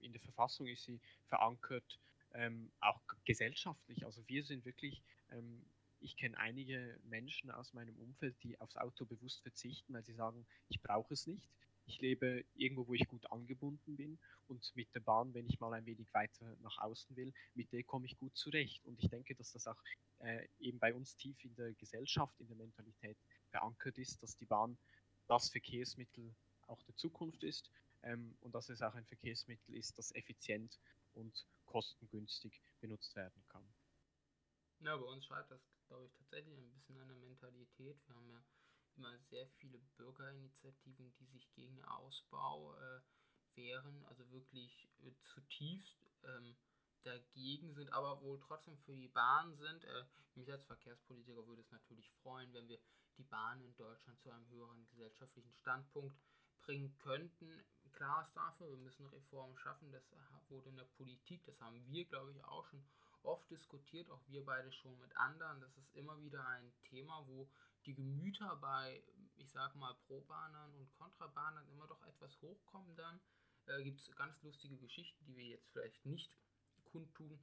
in 0.00 0.12
der 0.12 0.20
Verfassung 0.20 0.66
ist 0.66 0.84
sie 0.84 1.00
verankert, 1.28 1.98
ähm, 2.32 2.70
auch 2.80 3.00
gesellschaftlich. 3.24 4.04
Also 4.04 4.26
wir 4.28 4.44
sind 4.44 4.64
wirklich, 4.64 5.02
ähm, 5.30 5.64
ich 6.00 6.16
kenne 6.16 6.36
einige 6.38 6.98
Menschen 7.04 7.50
aus 7.50 7.72
meinem 7.72 7.96
Umfeld, 7.98 8.36
die 8.42 8.60
aufs 8.60 8.76
Auto 8.76 9.04
bewusst 9.04 9.42
verzichten, 9.42 9.92
weil 9.92 10.04
sie 10.04 10.14
sagen, 10.14 10.46
ich 10.68 10.80
brauche 10.80 11.14
es 11.14 11.26
nicht. 11.26 11.50
Ich 11.86 12.00
lebe 12.00 12.44
irgendwo, 12.54 12.86
wo 12.86 12.94
ich 12.94 13.08
gut 13.08 13.30
angebunden 13.32 13.96
bin 13.96 14.18
und 14.46 14.74
mit 14.76 14.94
der 14.94 15.00
Bahn, 15.00 15.34
wenn 15.34 15.46
ich 15.46 15.58
mal 15.60 15.72
ein 15.74 15.86
wenig 15.86 16.12
weiter 16.12 16.56
nach 16.60 16.78
außen 16.78 17.16
will, 17.16 17.32
mit 17.54 17.72
der 17.72 17.82
komme 17.82 18.06
ich 18.06 18.16
gut 18.16 18.36
zurecht. 18.36 18.84
Und 18.86 19.02
ich 19.02 19.08
denke, 19.08 19.34
dass 19.34 19.52
das 19.52 19.66
auch 19.66 19.82
äh, 20.20 20.46
eben 20.60 20.78
bei 20.78 20.94
uns 20.94 21.16
tief 21.16 21.42
in 21.44 21.54
der 21.56 21.72
Gesellschaft, 21.74 22.38
in 22.40 22.48
der 22.48 22.56
Mentalität 22.56 23.16
verankert 23.50 23.98
ist, 23.98 24.22
dass 24.22 24.36
die 24.36 24.46
Bahn 24.46 24.78
das 25.26 25.48
Verkehrsmittel 25.50 26.34
auch 26.66 26.82
der 26.82 26.96
Zukunft 26.96 27.42
ist 27.42 27.70
ähm, 28.02 28.36
und 28.40 28.54
dass 28.54 28.68
es 28.68 28.82
auch 28.82 28.94
ein 28.94 29.06
Verkehrsmittel 29.06 29.74
ist, 29.74 29.98
das 29.98 30.14
effizient 30.14 30.78
und 31.14 31.46
kostengünstig 31.66 32.60
benutzt 32.80 33.14
werden 33.16 33.42
kann. 33.48 33.64
Ja, 34.80 34.96
bei 34.96 35.04
uns 35.04 35.26
scheitert 35.26 35.60
das, 35.62 35.69
glaube 35.90 36.06
ich, 36.06 36.12
tatsächlich 36.12 36.56
ein 36.56 36.70
bisschen 36.70 36.96
an 36.98 37.08
der 37.08 37.16
Mentalität. 37.16 38.00
Wir 38.06 38.14
haben 38.14 38.30
ja 38.30 38.42
immer 38.96 39.18
sehr 39.18 39.46
viele 39.58 39.78
Bürgerinitiativen, 39.96 41.12
die 41.18 41.26
sich 41.26 41.52
gegen 41.52 41.82
Ausbau 41.84 42.76
äh, 42.76 43.00
wehren, 43.56 44.04
also 44.06 44.30
wirklich 44.30 44.88
äh, 45.00 45.12
zutiefst 45.20 46.06
ähm, 46.22 46.56
dagegen 47.02 47.74
sind, 47.74 47.92
aber 47.92 48.20
wohl 48.22 48.38
trotzdem 48.38 48.76
für 48.76 48.94
die 48.94 49.08
Bahn 49.08 49.54
sind. 49.56 49.84
Äh, 49.84 50.04
mich 50.34 50.50
als 50.52 50.64
Verkehrspolitiker 50.66 51.44
würde 51.48 51.62
es 51.62 51.72
natürlich 51.72 52.08
freuen, 52.22 52.52
wenn 52.52 52.68
wir 52.68 52.78
die 53.18 53.24
Bahn 53.24 53.60
in 53.60 53.74
Deutschland 53.74 54.20
zu 54.20 54.30
einem 54.30 54.48
höheren 54.48 54.86
gesellschaftlichen 54.86 55.52
Standpunkt 55.54 56.16
bringen 56.60 56.96
könnten. 56.98 57.64
Klar 57.92 58.22
ist 58.22 58.36
dafür, 58.36 58.68
wir 58.68 58.76
müssen 58.76 59.06
Reformen 59.06 59.56
schaffen, 59.58 59.90
das 59.90 60.14
wurde 60.48 60.68
in 60.68 60.76
der 60.76 60.84
Politik, 60.84 61.44
das 61.44 61.60
haben 61.60 61.84
wir, 61.88 62.04
glaube 62.04 62.30
ich, 62.30 62.44
auch 62.44 62.64
schon 62.66 62.84
oft 63.22 63.50
diskutiert, 63.50 64.10
auch 64.10 64.22
wir 64.26 64.44
beide 64.44 64.72
schon 64.72 64.98
mit 64.98 65.16
anderen. 65.16 65.60
Das 65.60 65.76
ist 65.76 65.94
immer 65.94 66.20
wieder 66.20 66.46
ein 66.46 66.72
Thema, 66.84 67.26
wo 67.26 67.50
die 67.86 67.94
Gemüter 67.94 68.56
bei, 68.56 69.02
ich 69.36 69.50
sag 69.50 69.74
mal, 69.74 69.94
Probahnern 70.06 70.74
und 70.74 70.90
Kontrabahnern 70.92 71.68
immer 71.68 71.86
doch 71.86 72.02
etwas 72.02 72.40
hochkommen 72.42 72.96
dann. 72.96 73.20
Äh, 73.66 73.82
Gibt 73.82 74.00
es 74.00 74.14
ganz 74.16 74.42
lustige 74.42 74.78
Geschichten, 74.78 75.24
die 75.24 75.36
wir 75.36 75.46
jetzt 75.46 75.70
vielleicht 75.70 76.04
nicht 76.04 76.36
kundtun. 76.84 77.42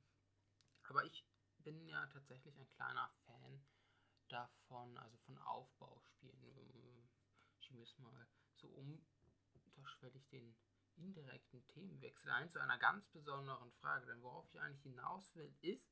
Aber 0.90 1.04
ich 1.06 1.26
bin 1.60 1.88
ja 1.88 2.06
tatsächlich 2.08 2.58
ein 2.58 2.70
kleiner 2.70 3.10
Fan 3.26 3.66
davon, 4.30 4.98
also 4.98 5.18
von 5.18 5.38
Aufbauspielen. 5.40 7.10
Schieben 7.60 7.80
wir 7.80 7.84
es 7.84 7.98
mal 7.98 8.28
so 8.56 8.68
um, 8.68 9.06
unterschwellig 9.76 10.28
den 10.30 10.56
indirekten 10.98 11.66
Themenwechsel 11.68 12.32
ein 12.32 12.50
zu 12.50 12.60
einer 12.60 12.78
ganz 12.78 13.08
besonderen 13.10 13.72
Frage. 13.72 14.06
Denn 14.08 14.22
worauf 14.22 14.48
ich 14.50 14.60
eigentlich 14.60 14.84
hinaus 14.84 15.36
will, 15.36 15.54
ist, 15.62 15.88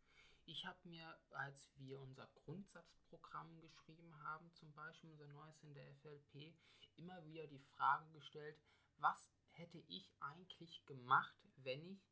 ich 0.45 0.65
habe 0.65 0.77
mir, 0.87 1.17
als 1.31 1.69
wir 1.77 1.99
unser 1.99 2.27
Grundsatzprogramm 2.27 3.59
geschrieben 3.61 4.15
haben, 4.23 4.51
zum 4.53 4.73
Beispiel 4.73 5.09
unser 5.09 5.27
neues 5.27 5.63
in 5.63 5.73
der 5.73 5.93
FLP, 5.95 6.55
immer 6.97 7.25
wieder 7.25 7.47
die 7.47 7.59
Frage 7.59 8.09
gestellt, 8.11 8.57
was 8.97 9.31
hätte 9.51 9.79
ich 9.87 10.11
eigentlich 10.19 10.85
gemacht, 10.85 11.35
wenn 11.57 11.85
ich 11.85 12.07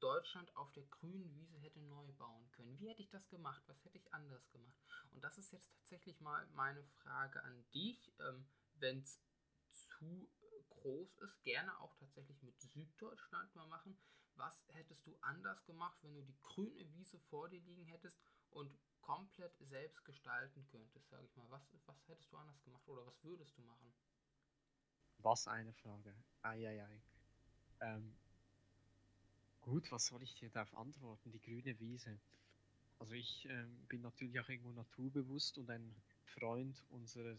Deutschland 0.00 0.54
auf 0.56 0.72
der 0.72 0.84
grünen 0.84 1.34
Wiese 1.34 1.58
hätte 1.58 1.80
neu 1.80 2.12
bauen 2.12 2.50
können? 2.52 2.78
Wie 2.78 2.88
hätte 2.88 3.02
ich 3.02 3.10
das 3.10 3.28
gemacht? 3.28 3.62
Was 3.66 3.84
hätte 3.84 3.98
ich 3.98 4.12
anders 4.12 4.50
gemacht? 4.50 4.78
Und 5.12 5.22
das 5.22 5.38
ist 5.38 5.52
jetzt 5.52 5.72
tatsächlich 5.72 6.20
mal 6.20 6.46
meine 6.54 6.82
Frage 6.82 7.42
an 7.42 7.64
dich, 7.72 8.12
ähm, 8.20 8.46
wenn 8.74 9.00
es 9.00 9.20
zu 9.98 10.28
groß 10.68 11.18
ist, 11.18 11.42
gerne 11.42 11.78
auch 11.80 11.94
tatsächlich 11.96 12.42
mit 12.42 12.60
Süddeutschland 12.60 13.54
mal 13.54 13.66
machen. 13.66 13.96
Was 14.36 14.64
hättest 14.68 15.06
du 15.06 15.16
anders 15.22 15.64
gemacht, 15.64 15.98
wenn 16.02 16.14
du 16.14 16.22
die 16.22 16.38
grüne 16.42 16.88
Wiese 16.92 17.18
vor 17.18 17.48
dir 17.48 17.60
liegen 17.60 17.86
hättest 17.86 18.18
und 18.50 18.70
komplett 19.00 19.56
selbst 19.60 20.04
gestalten 20.04 20.66
könntest, 20.66 21.08
sage 21.08 21.24
ich 21.24 21.36
mal? 21.36 21.50
Was, 21.50 21.62
was 21.86 22.08
hättest 22.08 22.32
du 22.32 22.36
anders 22.36 22.62
gemacht 22.62 22.86
oder 22.88 23.06
was 23.06 23.24
würdest 23.24 23.56
du 23.56 23.62
machen? 23.62 23.92
Was 25.18 25.48
eine 25.48 25.72
Frage. 25.72 26.14
Eieiei. 26.42 27.00
Ähm, 27.80 28.14
gut, 29.62 29.90
was 29.90 30.06
soll 30.06 30.22
ich 30.22 30.34
dir 30.34 30.50
darauf 30.50 30.76
antworten? 30.76 31.32
Die 31.32 31.40
grüne 31.40 31.78
Wiese. 31.80 32.18
Also 32.98 33.14
ich 33.14 33.46
ähm, 33.46 33.86
bin 33.88 34.02
natürlich 34.02 34.38
auch 34.40 34.48
irgendwo 34.48 34.72
naturbewusst 34.72 35.58
und 35.58 35.70
ein 35.70 35.94
Freund 36.24 36.82
unserer 36.90 37.36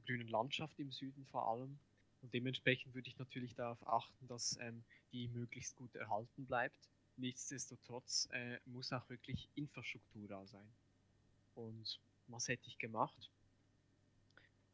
grünen 0.00 0.28
Landschaft 0.28 0.78
im 0.78 0.90
Süden 0.90 1.24
vor 1.26 1.48
allem. 1.48 1.78
Und 2.22 2.32
dementsprechend 2.32 2.94
würde 2.94 3.08
ich 3.08 3.18
natürlich 3.18 3.54
darauf 3.54 3.86
achten, 3.86 4.26
dass 4.28 4.58
ähm, 4.60 4.82
die 5.12 5.28
möglichst 5.28 5.76
gut 5.76 5.94
erhalten 5.94 6.46
bleibt. 6.46 6.88
Nichtsdestotrotz 7.16 8.28
äh, 8.32 8.58
muss 8.66 8.92
auch 8.92 9.08
wirklich 9.08 9.48
Infrastruktur 9.54 10.26
da 10.26 10.46
sein. 10.46 10.66
Und 11.54 12.00
was 12.26 12.48
hätte 12.48 12.66
ich 12.66 12.78
gemacht? 12.78 13.30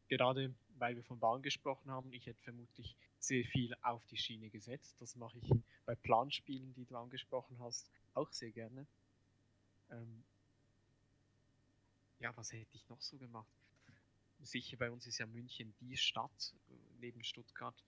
Gerade 0.08 0.54
weil 0.78 0.96
wir 0.96 1.04
von 1.04 1.20
Bahn 1.20 1.42
gesprochen 1.42 1.90
haben, 1.90 2.12
ich 2.12 2.26
hätte 2.26 2.42
vermutlich 2.42 2.96
sehr 3.18 3.44
viel 3.44 3.74
auf 3.82 4.04
die 4.06 4.16
Schiene 4.16 4.48
gesetzt. 4.48 4.96
Das 4.98 5.14
mache 5.14 5.38
ich 5.38 5.52
bei 5.84 5.94
Planspielen, 5.94 6.72
die 6.74 6.86
du 6.86 6.96
angesprochen 6.96 7.58
hast, 7.60 7.90
auch 8.14 8.32
sehr 8.32 8.50
gerne. 8.50 8.86
Ähm 9.90 10.24
ja, 12.18 12.34
was 12.36 12.52
hätte 12.52 12.76
ich 12.76 12.88
noch 12.88 13.00
so 13.00 13.18
gemacht? 13.18 13.59
Sicher 14.42 14.76
bei 14.76 14.90
uns 14.90 15.06
ist 15.06 15.18
ja 15.18 15.26
München 15.26 15.74
die 15.80 15.96
Stadt 15.96 16.54
äh, 16.68 16.74
neben 17.00 17.22
Stuttgart. 17.22 17.84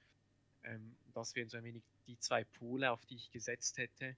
Ähm, 0.64 0.96
das 1.12 1.34
wären 1.34 1.48
so 1.48 1.56
ein 1.56 1.64
wenig 1.64 1.82
die 2.06 2.18
zwei 2.18 2.44
Pole, 2.44 2.90
auf 2.90 3.04
die 3.06 3.16
ich 3.16 3.30
gesetzt 3.30 3.78
hätte, 3.78 4.16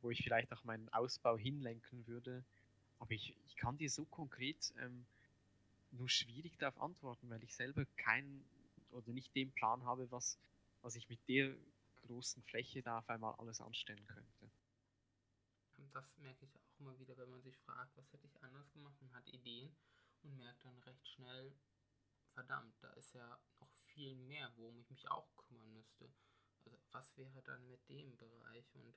wo 0.00 0.10
ich 0.10 0.22
vielleicht 0.22 0.52
auch 0.52 0.64
meinen 0.64 0.88
Ausbau 0.90 1.36
hinlenken 1.36 2.06
würde. 2.06 2.44
Aber 2.98 3.12
ich, 3.12 3.36
ich 3.46 3.56
kann 3.56 3.76
dir 3.76 3.90
so 3.90 4.04
konkret 4.04 4.72
ähm, 4.78 5.04
nur 5.92 6.08
schwierig 6.08 6.56
darauf 6.58 6.80
antworten, 6.80 7.28
weil 7.30 7.42
ich 7.42 7.54
selber 7.54 7.84
keinen 7.96 8.44
oder 8.90 9.12
nicht 9.12 9.34
den 9.34 9.52
Plan 9.52 9.84
habe, 9.84 10.10
was, 10.10 10.38
was 10.82 10.94
ich 10.94 11.08
mit 11.08 11.20
der 11.28 11.54
großen 12.06 12.42
Fläche 12.42 12.82
da 12.82 12.98
auf 12.98 13.08
einmal 13.08 13.34
alles 13.34 13.60
anstellen 13.60 14.06
könnte. 14.06 14.50
Das 15.92 16.16
merke 16.18 16.44
ich 16.44 16.56
auch 16.56 16.80
immer 16.80 16.98
wieder, 16.98 17.16
wenn 17.16 17.30
man 17.30 17.42
sich 17.42 17.56
fragt, 17.56 17.96
was 17.96 18.12
hätte 18.12 18.26
ich 18.26 18.42
anders 18.42 18.70
gemacht 18.72 19.00
und 19.00 19.12
hat 19.12 19.26
Ideen 19.28 19.74
und 20.22 20.36
merkt 20.36 20.64
dann 20.64 20.76
recht 20.78 21.06
schnell, 21.08 21.52
verdammt, 22.34 22.74
da 22.82 22.90
ist 22.94 23.14
ja 23.14 23.40
noch 23.60 23.72
viel 23.72 24.14
mehr, 24.16 24.52
worum 24.56 24.78
ich 24.78 24.90
mich 24.90 25.08
auch 25.10 25.34
kümmern 25.36 25.72
müsste. 25.72 26.12
Also 26.64 26.78
was 26.92 27.16
wäre 27.16 27.42
dann 27.42 27.66
mit 27.68 27.88
dem 27.88 28.16
Bereich? 28.16 28.74
Und 28.74 28.94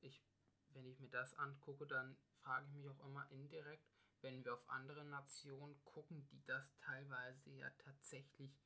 ich, 0.00 0.24
wenn 0.68 0.86
ich 0.86 0.98
mir 1.00 1.10
das 1.10 1.34
angucke, 1.34 1.86
dann 1.86 2.16
frage 2.30 2.66
ich 2.66 2.72
mich 2.72 2.88
auch 2.88 3.04
immer 3.04 3.30
indirekt, 3.30 3.88
wenn 4.20 4.44
wir 4.44 4.54
auf 4.54 4.68
andere 4.70 5.04
Nationen 5.04 5.82
gucken, 5.84 6.26
die 6.28 6.44
das 6.44 6.74
teilweise 6.76 7.50
ja 7.50 7.68
tatsächlich 7.78 8.56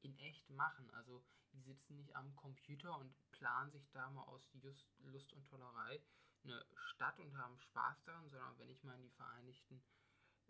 in 0.00 0.16
echt 0.18 0.48
machen. 0.50 0.90
Also 0.90 1.24
die 1.52 1.60
sitzen 1.60 1.96
nicht 1.96 2.16
am 2.16 2.34
Computer 2.34 2.96
und 2.98 3.14
planen 3.30 3.70
sich 3.70 3.90
da 3.90 4.08
mal 4.10 4.24
aus 4.24 4.50
Just, 4.54 4.88
Lust 5.00 5.32
und 5.32 5.46
Tollerei 5.46 6.02
eine 6.44 6.64
Stadt 6.74 7.18
und 7.20 7.36
haben 7.36 7.58
Spaß 7.58 8.02
daran, 8.04 8.28
sondern 8.28 8.58
wenn 8.58 8.70
ich 8.70 8.82
mal 8.82 8.96
in 8.96 9.02
die 9.02 9.10
Vereinigten 9.10 9.82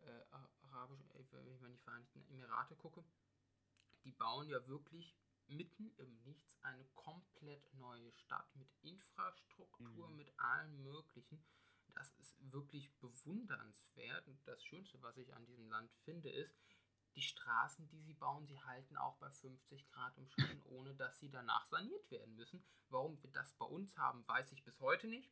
äh, 0.05 0.25
arabischen, 0.63 1.11
äh, 1.13 1.25
wenn 1.33 1.55
ich 1.55 1.61
mal 1.61 1.69
in 1.69 1.75
die 1.75 1.79
Vereinigten 1.79 2.25
Emirate 2.31 2.77
gucke, 2.77 3.05
die 4.05 4.13
bauen 4.13 4.49
ja 4.49 4.67
wirklich 4.69 5.17
mitten 5.49 5.93
im 5.99 6.23
Nichts 6.23 6.57
eine 6.63 6.85
komplett 6.95 7.73
neue 7.75 8.13
Stadt 8.13 8.55
mit 8.57 8.69
Infrastruktur, 8.83 10.09
mhm. 10.09 10.17
mit 10.17 10.39
allem 10.39 10.83
Möglichen. 10.83 11.45
Das 11.95 12.11
ist 12.19 12.35
wirklich 12.53 12.93
bewundernswert. 13.01 14.27
Und 14.29 14.47
das 14.47 14.65
Schönste, 14.65 15.03
was 15.03 15.17
ich 15.19 15.35
an 15.35 15.45
diesem 15.45 15.69
Land 15.69 15.93
finde, 16.05 16.31
ist, 16.31 16.57
die 17.15 17.23
Straßen, 17.23 17.89
die 17.89 18.01
sie 18.01 18.15
bauen, 18.15 18.47
sie 18.47 18.59
halten 18.63 18.97
auch 18.97 19.19
bei 19.19 19.31
50 19.31 19.87
Grad 19.91 20.17
im 20.17 20.29
Schatten, 20.29 20.63
ohne 20.71 20.95
dass 20.95 21.19
sie 21.19 21.31
danach 21.31 21.67
saniert 21.67 22.11
werden 22.11 22.35
müssen. 22.35 22.65
Warum 22.89 23.23
wir 23.23 23.31
das 23.31 23.53
bei 23.55 23.67
uns 23.67 23.97
haben, 23.99 24.27
weiß 24.27 24.53
ich 24.53 24.65
bis 24.65 24.81
heute 24.81 25.09
nicht. 25.09 25.31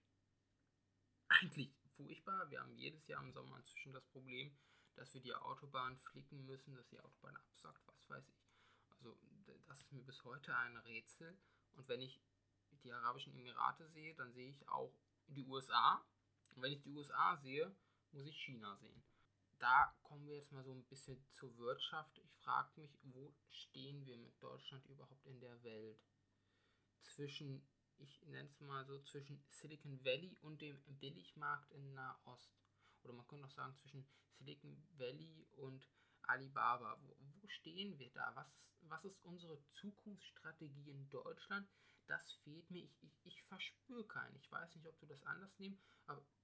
Eigentlich 1.29 1.73
furchtbar. 1.91 2.51
Wir 2.51 2.61
haben 2.61 2.75
jedes 2.75 3.07
Jahr 3.07 3.23
im 3.23 3.33
Sommer 3.33 3.59
inzwischen 3.59 3.93
das 3.93 4.07
Problem, 4.07 4.57
dass 4.97 5.15
wir 5.15 5.21
die 5.21 5.35
Autobahn 5.35 5.97
flicken 5.99 6.45
müssen, 6.47 6.75
dass 6.75 6.89
die 6.89 7.01
Autobahn 7.01 7.37
absackt, 7.37 7.87
was 7.87 8.11
weiß 8.11 8.29
ich. 8.29 8.51
Also 8.91 9.17
das 9.67 9.79
ist 9.79 9.93
mir 9.93 10.03
bis 10.03 10.25
heute 10.25 10.55
ein 10.57 10.77
Rätsel. 10.79 11.39
Und 11.73 11.89
wenn 11.89 12.01
ich 12.01 12.21
die 12.83 12.93
Arabischen 12.93 13.35
Emirate 13.35 13.89
sehe, 13.89 14.15
dann 14.15 14.33
sehe 14.33 14.51
ich 14.51 14.69
auch 14.69 14.93
die 15.27 15.45
USA. 15.45 16.05
Und 16.55 16.63
wenn 16.63 16.73
ich 16.73 16.83
die 16.83 16.91
USA 16.91 17.37
sehe, 17.37 17.75
muss 18.13 18.27
ich 18.27 18.37
China 18.37 18.77
sehen. 18.77 19.03
Da 19.59 19.95
kommen 20.03 20.27
wir 20.27 20.37
jetzt 20.37 20.53
mal 20.53 20.65
so 20.65 20.73
ein 20.73 20.85
bisschen 20.85 21.23
zur 21.31 21.57
Wirtschaft. 21.59 22.19
Ich 22.19 22.33
frage 22.33 22.81
mich, 22.81 22.99
wo 23.03 23.35
stehen 23.51 24.05
wir 24.07 24.17
mit 24.17 24.43
Deutschland 24.43 24.85
überhaupt 24.87 25.25
in 25.27 25.39
der 25.41 25.63
Welt? 25.63 26.01
Zwischen 26.99 27.67
ich 28.01 28.23
nenne 28.27 28.49
es 28.49 28.61
mal 28.61 28.85
so, 28.85 28.99
zwischen 29.03 29.43
Silicon 29.49 30.05
Valley 30.05 30.37
und 30.43 30.61
dem 30.61 30.81
Billigmarkt 30.99 31.71
in 31.73 31.95
Nahost. 31.95 32.53
Oder 33.03 33.15
man 33.15 33.27
könnte 33.27 33.47
auch 33.47 33.51
sagen, 33.51 33.77
zwischen 33.77 34.07
Silicon 34.33 34.83
Valley 34.97 35.47
und 35.53 35.89
Alibaba. 36.23 36.99
Wo, 37.03 37.17
wo 37.19 37.49
stehen 37.49 37.99
wir 37.99 38.11
da? 38.11 38.33
Was, 38.35 38.75
was 38.83 39.05
ist 39.05 39.25
unsere 39.25 39.61
Zukunftsstrategie 39.73 40.91
in 40.91 41.09
Deutschland? 41.11 41.69
Das 42.07 42.33
fehlt 42.45 42.71
mir. 42.71 42.83
Ich, 42.83 43.03
ich, 43.03 43.21
ich 43.25 43.43
verspüre 43.43 44.07
keinen. 44.07 44.37
Ich 44.37 44.51
weiß 44.51 44.75
nicht, 44.75 44.87
ob 44.87 44.99
du 44.99 45.07
das 45.07 45.23
anders, 45.25 45.59
nehmen, 45.59 45.79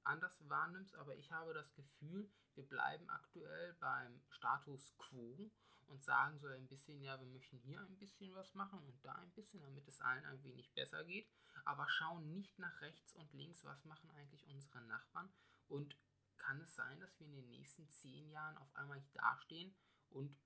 anders 0.04 0.48
wahrnimmst, 0.48 0.94
aber 0.96 1.16
ich 1.16 1.30
habe 1.32 1.52
das 1.52 1.75
Gefühl, 1.75 2.30
wir 2.54 2.64
bleiben 2.68 3.08
aktuell 3.10 3.75
beim 3.75 4.20
Status 4.30 4.94
quo 4.98 5.50
und 5.88 6.02
sagen 6.02 6.38
so 6.38 6.48
ein 6.48 6.66
bisschen, 6.66 7.00
ja, 7.00 7.18
wir 7.18 7.26
möchten 7.26 7.58
hier 7.58 7.80
ein 7.80 7.98
bisschen 7.98 8.34
was 8.34 8.54
machen 8.54 8.80
und 8.80 9.04
da 9.04 9.12
ein 9.12 9.30
bisschen, 9.32 9.60
damit 9.60 9.86
es 9.88 10.00
allen 10.00 10.24
ein 10.24 10.42
wenig 10.42 10.72
besser 10.74 11.04
geht, 11.04 11.28
aber 11.64 11.88
schauen 11.88 12.32
nicht 12.32 12.58
nach 12.58 12.80
rechts 12.80 13.14
und 13.14 13.32
links, 13.32 13.64
was 13.64 13.84
machen 13.84 14.10
eigentlich 14.10 14.46
unsere 14.46 14.82
Nachbarn 14.82 15.32
und 15.68 15.96
kann 16.36 16.60
es 16.60 16.74
sein, 16.74 17.00
dass 17.00 17.18
wir 17.18 17.26
in 17.26 17.34
den 17.34 17.50
nächsten 17.50 17.88
zehn 17.90 18.28
Jahren 18.30 18.56
auf 18.58 18.74
einmal 18.76 19.02
dastehen 19.14 19.74
und 20.10 20.36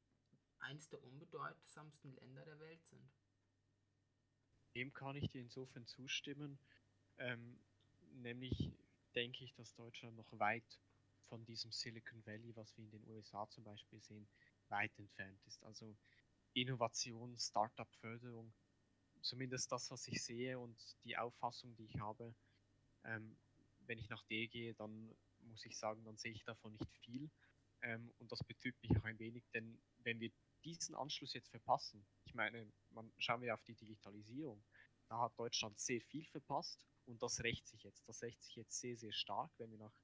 eines 0.61 0.89
der 0.89 1.03
unbedeutsamsten 1.03 2.15
Länder 2.15 2.45
der 2.45 2.59
Welt 2.61 2.85
sind? 2.87 3.11
Dem 4.75 4.93
kann 4.93 5.17
ich 5.17 5.29
dir 5.29 5.41
insofern 5.41 5.87
zustimmen. 5.87 6.59
Ähm, 7.19 7.61
nämlich 8.13 8.71
denke 9.15 9.45
ich, 9.45 9.53
dass 9.55 9.75
Deutschland 9.75 10.17
noch 10.17 10.39
weit 10.39 10.81
von 11.29 11.45
diesem 11.45 11.73
Silicon 11.73 12.25
Valley, 12.27 12.55
was 12.57 12.77
wir 12.77 12.85
in 12.85 12.91
den 12.91 13.07
USA 13.09 13.49
zum 13.49 13.65
Beispiel 13.65 14.01
sehen, 14.01 14.29
weit 14.71 14.97
entfernt 14.99 15.41
ist. 15.47 15.63
Also 15.65 15.97
Innovation, 16.55 17.39
Startup-Förderung, 17.39 18.53
zumindest 19.23 19.71
das, 19.71 19.91
was 19.91 20.07
ich 20.09 20.23
sehe 20.23 20.59
und 20.59 20.77
die 21.05 21.17
Auffassung, 21.17 21.75
die 21.77 21.85
ich 21.85 21.99
habe, 21.99 22.35
ähm, 23.05 23.37
wenn 23.87 23.99
ich 23.99 24.09
nach 24.09 24.23
D 24.25 24.47
gehe, 24.49 24.75
dann 24.75 25.15
muss 25.41 25.65
ich 25.65 25.77
sagen, 25.77 26.05
dann 26.05 26.17
sehe 26.17 26.33
ich 26.33 26.45
davon 26.45 26.77
nicht 26.77 26.99
viel. 26.99 27.31
Ähm, 27.83 28.13
und 28.19 28.31
das 28.31 28.43
betrübt 28.45 28.83
mich 28.83 28.97
auch 28.99 29.05
ein 29.05 29.19
wenig, 29.19 29.45
denn 29.55 29.81
wenn 29.99 30.21
wir 30.21 30.31
diesen 30.65 30.95
Anschluss 30.95 31.33
jetzt 31.33 31.49
verpassen, 31.49 32.07
ich 32.25 32.35
meine, 32.35 32.71
man, 32.91 33.11
schauen 33.19 33.41
wir 33.41 33.55
auf 33.55 33.63
die 33.65 33.75
Digitalisierung, 33.75 34.63
da 35.09 35.19
hat 35.19 35.39
Deutschland 35.39 35.79
sehr 35.81 36.01
viel 36.03 36.25
verpasst 36.27 36.87
und 37.07 37.23
das 37.23 37.43
rächt 37.43 37.67
sich 37.67 37.83
jetzt. 37.83 38.07
Das 38.09 38.23
rächt 38.23 38.43
sich 38.43 38.57
jetzt 38.57 38.79
sehr, 38.79 38.97
sehr 38.97 39.13
stark, 39.13 39.51
wenn 39.59 39.71
wir 39.71 39.79
nach, 39.79 39.95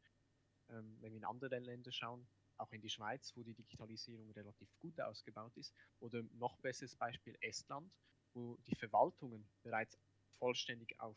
ähm, 0.70 0.96
wenn 1.00 1.12
wir 1.12 1.18
in 1.18 1.25
andere 1.25 1.58
Länder 1.58 1.92
schauen, 1.92 2.26
auch 2.58 2.72
in 2.72 2.80
die 2.80 2.90
Schweiz, 2.90 3.32
wo 3.36 3.42
die 3.42 3.54
Digitalisierung 3.54 4.30
relativ 4.32 4.68
gut 4.78 5.00
ausgebaut 5.00 5.56
ist. 5.56 5.75
Oder 6.00 6.22
noch 6.34 6.58
besseres 6.58 6.94
Beispiel 6.96 7.36
Estland, 7.40 7.90
wo 8.34 8.56
die 8.66 8.75
Verwaltungen 8.75 9.48
bereits 9.62 9.98
vollständig 10.38 10.98
auf 11.00 11.16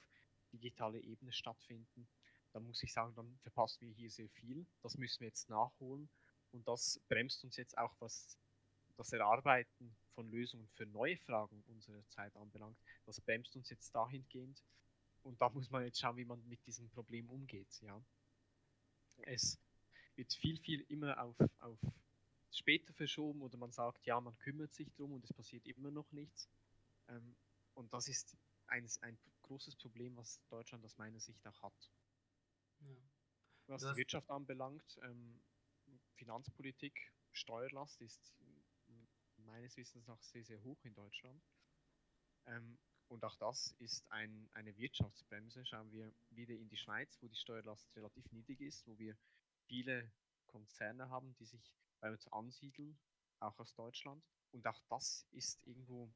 digitale 0.52 1.00
Ebene 1.00 1.32
stattfinden. 1.32 2.08
Da 2.52 2.60
muss 2.60 2.82
ich 2.84 2.92
sagen, 2.92 3.14
dann 3.16 3.38
verpassen 3.40 3.88
wir 3.88 3.94
hier 3.94 4.10
sehr 4.10 4.30
viel. 4.30 4.66
Das 4.82 4.98
müssen 4.98 5.22
wir 5.22 5.28
jetzt 5.28 5.50
nachholen. 5.50 6.10
Und 6.52 6.68
das 6.68 7.00
bremst 7.08 7.44
uns 7.44 7.58
jetzt 7.58 7.78
auch, 7.78 7.96
was 8.00 8.38
das 8.98 9.14
Erarbeiten 9.14 9.96
von 10.14 10.30
Lösungen 10.30 10.68
für 10.70 10.86
neue 10.86 11.18
Fragen 11.18 11.64
unserer 11.68 12.06
Zeit 12.10 12.36
anbelangt. 12.36 12.78
Das 13.06 13.22
bremst 13.22 13.56
uns 13.56 13.70
jetzt 13.70 13.94
dahingehend. 13.96 14.64
Und 15.24 15.40
da 15.42 15.50
muss 15.50 15.70
man 15.70 15.84
jetzt 15.84 16.00
schauen, 16.00 16.18
wie 16.18 16.26
man 16.26 16.46
mit 16.48 16.66
diesem 16.66 16.90
Problem 16.90 17.30
umgeht. 17.30 17.82
Ja. 17.82 18.02
Es 19.24 19.60
wird 20.20 20.34
viel, 20.34 20.60
viel 20.60 20.82
immer 20.90 21.20
auf, 21.24 21.36
auf 21.60 21.80
später 22.52 22.94
verschoben 22.94 23.42
oder 23.42 23.58
man 23.58 23.72
sagt, 23.72 24.06
ja, 24.06 24.20
man 24.20 24.38
kümmert 24.38 24.74
sich 24.74 24.92
drum 24.94 25.14
und 25.14 25.24
es 25.24 25.34
passiert 25.34 25.66
immer 25.66 25.92
noch 25.92 26.12
nichts. 26.12 26.50
Ähm, 27.08 27.36
und 27.74 27.92
das 27.94 28.08
ist 28.10 28.36
ein, 28.68 28.88
ein 29.02 29.18
großes 29.44 29.78
Problem, 29.78 30.18
was 30.18 30.42
Deutschland 30.50 30.84
aus 30.84 30.98
meiner 30.98 31.20
Sicht 31.20 31.48
auch 31.48 31.62
hat. 31.64 31.92
Ja. 32.82 32.96
Was 33.68 33.82
die 33.82 33.96
Wirtschaft 33.96 34.30
anbelangt, 34.30 35.00
ähm, 35.04 35.40
Finanzpolitik, 36.16 37.14
Steuerlast 37.32 38.02
ist 38.02 38.34
meines 39.46 39.78
Wissens 39.78 40.06
nach 40.08 40.22
sehr, 40.22 40.44
sehr 40.44 40.62
hoch 40.64 40.84
in 40.84 40.94
Deutschland. 40.94 41.42
Ähm, 42.46 42.78
und 43.08 43.24
auch 43.24 43.36
das 43.38 43.74
ist 43.80 44.12
ein, 44.12 44.50
eine 44.54 44.76
Wirtschaftsbremse. 44.78 45.66
Schauen 45.66 45.92
wir 45.92 46.12
wieder 46.30 46.56
in 46.56 46.68
die 46.70 46.78
Schweiz, 46.78 47.18
wo 47.22 47.28
die 47.28 47.38
Steuerlast 47.38 47.88
relativ 47.96 48.30
niedrig 48.32 48.60
ist, 48.62 48.86
wo 48.86 48.98
wir 49.00 49.18
viele 49.70 50.12
Konzerne 50.48 51.10
haben, 51.10 51.34
die 51.36 51.46
sich 51.46 51.76
bei 52.02 52.12
uns 52.12 52.28
ansiedeln, 52.34 52.98
auch 53.40 53.58
aus 53.60 53.74
Deutschland. 53.76 54.24
Und 54.52 54.66
auch 54.68 54.82
das 54.90 55.26
ist 55.32 55.66
irgendwo, 55.66 56.12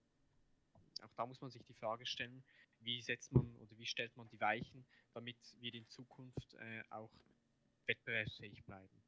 auch 1.02 1.14
da 1.16 1.26
muss 1.26 1.40
man 1.40 1.52
sich 1.52 1.64
die 1.64 1.76
Frage 1.76 2.06
stellen, 2.06 2.44
wie 2.80 3.02
setzt 3.02 3.32
man 3.32 3.56
oder 3.58 3.78
wie 3.78 3.86
stellt 3.86 4.16
man 4.18 4.28
die 4.30 4.40
Weichen, 4.40 4.86
damit 5.14 5.38
wir 5.60 5.74
in 5.74 5.88
Zukunft 5.88 6.56
äh, 6.56 6.84
auch 6.90 7.12
wettbewerbsfähig 7.86 8.66
bleiben. 8.66 9.02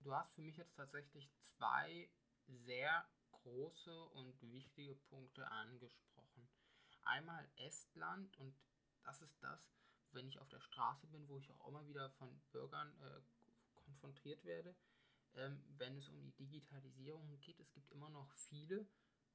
Du 0.00 0.14
hast 0.14 0.34
für 0.34 0.42
mich 0.42 0.56
jetzt 0.56 0.74
tatsächlich 0.74 1.30
zwei 1.40 2.10
sehr 2.48 3.06
große 3.30 4.04
und 4.08 4.42
wichtige 4.50 4.94
Punkte 4.94 5.48
angesprochen. 5.50 6.48
Einmal 7.02 7.48
Estland 7.56 8.36
und 8.38 8.54
das 9.04 9.22
ist 9.22 9.42
das, 9.42 9.70
wenn 10.14 10.28
ich 10.28 10.38
auf 10.38 10.48
der 10.48 10.60
Straße 10.60 11.06
bin, 11.08 11.28
wo 11.28 11.38
ich 11.38 11.50
auch 11.50 11.68
immer 11.68 11.86
wieder 11.86 12.10
von 12.10 12.40
Bürgern 12.52 12.92
äh, 13.00 13.20
konfrontiert 13.74 14.44
werde, 14.44 14.74
ähm, 15.34 15.62
wenn 15.78 15.96
es 15.96 16.08
um 16.08 16.20
die 16.20 16.32
Digitalisierung 16.32 17.38
geht. 17.40 17.60
Es 17.60 17.72
gibt 17.72 17.90
immer 17.90 18.10
noch 18.10 18.32
viele, 18.32 18.86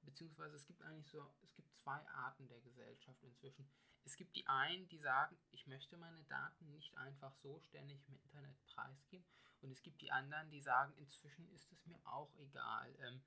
beziehungsweise 0.01 0.55
es 0.55 0.65
gibt 0.65 0.81
eigentlich 0.81 1.07
so, 1.07 1.33
es 1.43 1.53
gibt 1.53 1.75
zwei 1.75 2.05
Arten 2.09 2.47
der 2.47 2.61
Gesellschaft 2.61 3.23
inzwischen. 3.23 3.67
Es 4.03 4.15
gibt 4.15 4.35
die 4.35 4.45
einen, 4.47 4.87
die 4.89 4.99
sagen, 4.99 5.35
ich 5.51 5.65
möchte 5.65 5.97
meine 5.97 6.23
Daten 6.25 6.69
nicht 6.71 6.95
einfach 6.97 7.33
so 7.35 7.59
ständig 7.61 8.07
im 8.07 8.17
Internet 8.23 8.55
preisgeben. 8.67 9.25
Und 9.61 9.71
es 9.71 9.81
gibt 9.81 10.01
die 10.01 10.11
anderen, 10.11 10.49
die 10.51 10.61
sagen, 10.61 10.93
inzwischen 10.97 11.49
ist 11.49 11.71
es 11.71 11.85
mir 11.87 11.99
auch 12.05 12.31
egal. 12.35 12.93
Ähm, 12.99 13.21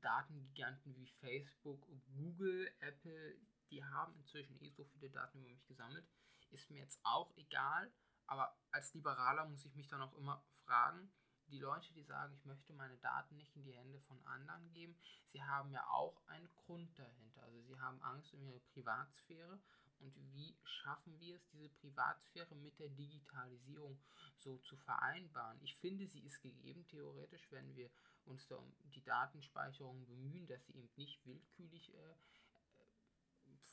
Datengiganten 0.00 0.96
wie 0.96 1.06
Facebook, 1.06 1.86
Google, 2.16 2.70
Apple, 2.80 3.36
die 3.70 3.84
haben 3.84 4.14
inzwischen 4.16 4.60
eh 4.60 4.70
so 4.70 4.84
viele 4.84 5.10
Daten 5.10 5.38
über 5.38 5.48
mich 5.48 5.66
gesammelt. 5.66 6.06
Ist 6.50 6.70
mir 6.70 6.78
jetzt 6.78 7.00
auch 7.02 7.30
egal, 7.36 7.92
aber 8.26 8.56
als 8.70 8.92
Liberaler 8.94 9.46
muss 9.46 9.64
ich 9.64 9.74
mich 9.74 9.88
dann 9.88 10.02
auch 10.02 10.14
immer 10.14 10.42
fragen, 10.64 11.10
die 11.50 11.58
Leute, 11.58 11.92
die 11.94 12.02
sagen, 12.02 12.34
ich 12.34 12.44
möchte 12.44 12.72
meine 12.74 12.98
Daten 12.98 13.36
nicht 13.36 13.56
in 13.56 13.64
die 13.64 13.72
Hände 13.72 13.98
von 14.00 14.22
anderen 14.26 14.70
geben, 14.72 14.96
sie 15.26 15.42
haben 15.42 15.70
ja 15.70 15.86
auch 15.88 16.20
einen 16.26 16.48
Grund 16.54 16.98
dahinter. 16.98 17.42
Also 17.42 17.62
sie 17.62 17.80
haben 17.80 18.02
Angst 18.02 18.34
um 18.34 18.42
ihre 18.42 18.60
Privatsphäre. 18.60 19.58
Und 20.00 20.14
wie 20.32 20.56
schaffen 20.62 21.18
wir 21.18 21.36
es, 21.36 21.48
diese 21.48 21.70
Privatsphäre 21.70 22.54
mit 22.54 22.78
der 22.78 22.90
Digitalisierung 22.90 23.98
so 24.36 24.58
zu 24.58 24.76
vereinbaren? 24.76 25.58
Ich 25.62 25.74
finde, 25.76 26.06
sie 26.06 26.20
ist 26.20 26.40
gegeben, 26.40 26.86
theoretisch, 26.86 27.50
wenn 27.50 27.74
wir 27.74 27.90
uns 28.24 28.46
da 28.46 28.56
um 28.56 28.72
die 28.94 29.02
Datenspeicherung 29.02 30.06
bemühen, 30.06 30.46
dass 30.46 30.64
sie 30.66 30.76
eben 30.76 30.90
nicht 30.96 31.24
willkürlich 31.26 31.92
äh, 31.94 32.14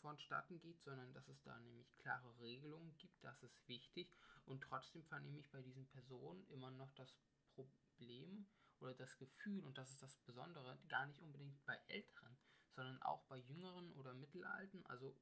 vonstatten 0.05 0.59
geht, 0.59 0.83
sondern 0.83 1.11
dass 1.13 1.27
es 1.27 1.41
da 1.41 1.57
nämlich 1.59 1.97
klare 1.97 2.39
Regelungen 2.39 2.95
gibt, 2.97 3.23
das 3.23 3.41
ist 3.41 3.67
wichtig. 3.67 4.13
Und 4.45 4.61
trotzdem 4.61 5.03
vernehme 5.03 5.39
ich 5.39 5.49
bei 5.49 5.63
diesen 5.63 5.87
Personen 5.87 6.45
immer 6.49 6.69
noch 6.69 6.93
das 6.93 7.17
Problem 7.55 8.47
oder 8.79 8.93
das 8.93 9.17
Gefühl, 9.17 9.63
und 9.63 9.79
das 9.79 9.89
ist 9.89 10.03
das 10.03 10.15
Besondere, 10.17 10.77
gar 10.89 11.07
nicht 11.07 11.21
unbedingt 11.21 11.65
bei 11.65 11.79
Älteren, 11.87 12.37
sondern 12.75 13.01
auch 13.01 13.23
bei 13.23 13.37
Jüngeren 13.37 13.91
oder 13.93 14.13
Mittelalten, 14.13 14.85
also 14.85 15.17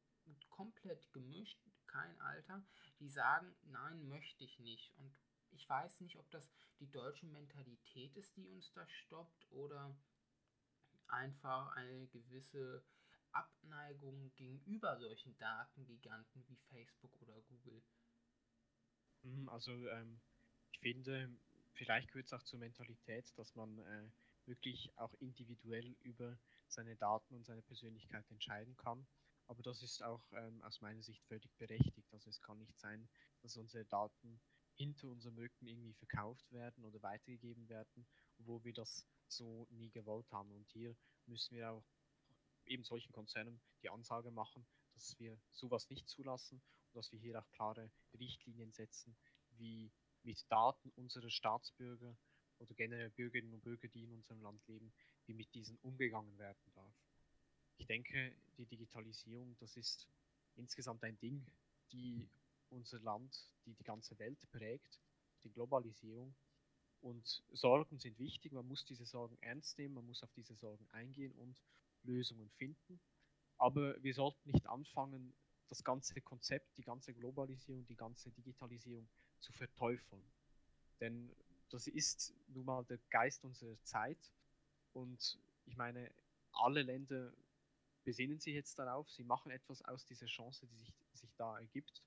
komplett 0.50 1.14
gemischt, 1.14 1.60
kein 1.88 2.20
Alter, 2.20 2.66
die 3.00 3.10
sagen, 3.10 3.56
nein, 3.64 4.06
möchte 4.10 4.44
ich 4.44 4.60
nicht. 4.60 4.94
Und 4.98 5.18
ich 5.52 5.70
weiß 5.70 6.02
nicht, 6.02 6.18
ob 6.18 6.30
das 6.32 6.52
die 6.80 6.92
deutsche 6.92 7.28
Mentalität 7.28 8.18
ist, 8.18 8.36
die 8.36 8.48
uns 8.48 8.74
da 8.74 8.86
stoppt, 8.90 9.50
oder 9.52 9.96
einfach 11.08 11.74
eine 11.76 12.08
gewisse 12.08 12.84
Abneigung 13.34 14.32
gegenüber 14.36 14.98
solchen 14.98 15.38
Datengiganten 15.38 16.48
wie 16.48 16.56
Facebook 16.56 17.22
oder 17.22 17.42
Google? 17.42 17.82
Hm, 19.24 19.50
also 19.50 19.72
ähm, 19.90 20.20
ich 20.72 20.80
finde, 20.80 21.30
vielleicht 21.74 22.10
gehört 22.10 22.28
es 22.28 22.34
auch 22.34 22.44
zur 22.44 22.60
Mentalität, 22.60 23.32
dass 23.38 23.56
man 23.56 23.80
äh, 23.80 24.10
wirklich 24.46 24.92
auch 24.98 25.14
individuell 25.16 25.96
über 26.04 26.38
seine 26.68 26.96
Daten 26.96 27.36
und 27.36 27.46
seine 27.46 27.62
Persönlichkeit 27.62 28.30
entscheiden 28.30 28.76
kann. 28.78 29.06
Aber 29.48 29.62
das 29.62 29.82
ist 29.84 30.02
auch 30.02 30.24
ähm, 30.34 30.62
aus 30.64 30.82
meiner 30.82 31.04
Sicht 31.04 31.24
völlig 31.26 31.54
berechtigt. 31.58 32.14
Also 32.14 32.30
es 32.30 32.42
kann 32.42 32.60
nicht 32.60 32.80
sein, 32.80 33.08
dass 33.42 33.58
unsere 33.58 33.86
Daten 33.86 34.42
hinter 34.76 35.08
unserem 35.10 35.38
Rücken 35.38 35.68
irgendwie 35.68 35.94
verkauft 35.94 36.52
werden 36.52 36.84
oder 36.86 37.02
weitergegeben 37.04 37.68
werden, 37.70 38.08
wo 38.38 38.64
wir 38.64 38.74
das 38.74 39.06
so 39.28 39.68
nie 39.70 39.92
gewollt 39.92 40.32
haben. 40.32 40.52
Und 40.52 40.68
hier 40.70 40.96
müssen 41.28 41.56
wir 41.56 41.72
auch 41.72 41.84
eben 42.66 42.84
solchen 42.84 43.12
Konzernen 43.12 43.60
die 43.82 43.90
Ansage 43.90 44.32
machen, 44.32 44.66
dass 44.94 45.18
wir 45.20 45.38
sowas 45.52 45.90
nicht 45.90 46.08
zulassen 46.08 46.62
und 46.88 46.96
dass 46.96 47.12
wir 47.12 47.20
hier 47.20 47.40
auch 47.40 47.50
klare 47.52 47.90
Richtlinien 48.20 48.72
setzen, 48.72 49.16
wie 49.58 49.92
mit 50.24 50.46
Daten 50.50 50.92
unserer 50.96 51.30
Staatsbürger 51.30 52.16
oder 52.60 52.74
generell 52.76 53.10
Bürgerinnen 53.10 53.54
und 53.54 53.64
Bürger, 53.64 53.88
die 53.88 54.04
in 54.04 54.14
unserem 54.14 54.42
Land 54.42 54.66
leben, 54.68 54.94
wie 55.26 55.34
mit 55.34 55.54
diesen 55.54 55.78
umgegangen 55.80 56.38
werden 56.38 56.72
darf. 56.74 56.96
Ich 57.78 57.88
denke, 57.88 58.34
die 58.58 58.66
Digitalisierung, 58.66 59.56
das 59.60 59.76
ist 59.76 60.08
insgesamt 60.56 61.04
ein 61.04 61.18
Ding, 61.20 61.46
die 61.92 62.30
unser 62.70 63.00
Land, 63.00 63.50
die 63.66 63.74
die 63.74 63.84
ganze 63.84 64.18
Welt 64.20 64.40
prägt, 64.52 65.00
die 65.44 65.52
Globalisierung. 65.52 66.34
Und 67.02 67.44
Sorgen 67.52 68.00
sind 68.00 68.18
wichtig, 68.18 68.54
man 68.54 68.68
muss 68.68 68.86
diese 68.86 69.06
Sorgen 69.06 69.38
ernst 69.42 69.78
nehmen, 69.78 69.96
man 69.96 70.06
muss 70.06 70.24
auf 70.24 70.32
diese 70.34 70.56
Sorgen 70.56 70.88
eingehen 70.92 71.34
und 71.34 71.56
Lösungen 72.04 72.50
finden. 72.52 73.00
Aber 73.58 74.02
wir 74.04 74.14
sollten 74.14 74.52
nicht 74.52 74.68
anfangen, 74.68 75.34
das 75.68 75.84
ganze 75.84 76.22
Konzept, 76.22 76.78
die 76.78 76.84
ganze 76.84 77.14
Globalisierung, 77.14 77.86
die 77.86 77.96
ganze 77.96 78.32
Digitalisierung 78.32 79.08
zu 79.40 79.52
verteufeln. 79.54 80.24
Denn 81.00 81.36
das 81.70 81.88
ist 81.88 82.34
nun 82.48 82.66
mal 82.66 82.86
der 82.86 83.00
Geist 83.10 83.44
unserer 83.44 83.82
Zeit. 83.84 84.32
Und 84.94 85.40
ich 85.66 85.76
meine, 85.76 86.12
alle 86.52 86.84
Länder 86.84 87.34
besinnen 88.04 88.40
sich 88.40 88.54
jetzt 88.54 88.78
darauf, 88.78 89.10
sie 89.10 89.24
machen 89.24 89.52
etwas 89.52 89.82
aus 89.84 90.06
dieser 90.06 90.28
Chance, 90.28 90.68
die 90.68 90.78
sich, 90.78 90.94
sich 91.14 91.34
da 91.36 91.58
ergibt. 91.58 92.04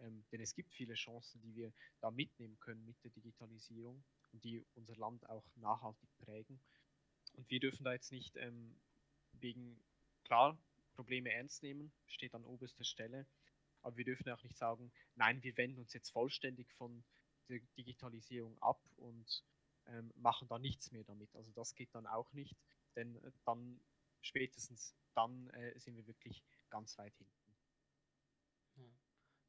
Ähm, 0.00 0.24
denn 0.32 0.40
es 0.40 0.54
gibt 0.54 0.72
viele 0.72 0.94
Chancen, 0.94 1.40
die 1.42 1.54
wir 1.54 1.72
da 2.00 2.10
mitnehmen 2.10 2.58
können 2.58 2.84
mit 2.84 2.96
der 3.04 3.12
Digitalisierung 3.12 4.02
und 4.32 4.42
die 4.42 4.64
unser 4.74 4.96
Land 4.96 5.28
auch 5.28 5.44
nachhaltig 5.56 6.08
prägen. 6.18 6.58
Und 7.34 7.48
wir 7.50 7.60
dürfen 7.60 7.84
da 7.84 7.92
jetzt 7.92 8.10
nicht 8.10 8.36
ähm, 8.36 8.74
wegen, 9.44 9.78
klar, 10.24 10.58
Probleme 10.94 11.30
ernst 11.30 11.62
nehmen, 11.62 11.92
steht 12.06 12.34
an 12.34 12.44
oberster 12.44 12.84
Stelle. 12.84 13.26
Aber 13.82 13.96
wir 13.96 14.04
dürfen 14.04 14.30
auch 14.30 14.42
nicht 14.42 14.56
sagen, 14.56 14.90
nein, 15.14 15.42
wir 15.42 15.56
wenden 15.58 15.78
uns 15.78 15.92
jetzt 15.92 16.10
vollständig 16.10 16.72
von 16.72 17.04
der 17.48 17.60
Digitalisierung 17.76 18.60
ab 18.62 18.80
und 18.96 19.44
ähm, 19.86 20.12
machen 20.16 20.48
dann 20.48 20.62
nichts 20.62 20.90
mehr 20.90 21.04
damit. 21.04 21.34
Also 21.36 21.52
das 21.52 21.74
geht 21.74 21.94
dann 21.94 22.06
auch 22.06 22.32
nicht, 22.32 22.56
denn 22.96 23.16
äh, 23.16 23.32
dann 23.44 23.80
spätestens 24.22 24.94
dann 25.14 25.50
äh, 25.50 25.78
sind 25.78 25.96
wir 25.96 26.06
wirklich 26.06 26.42
ganz 26.70 26.96
weit 26.96 27.14
hinten. 27.16 27.56
Ja. 28.76 28.90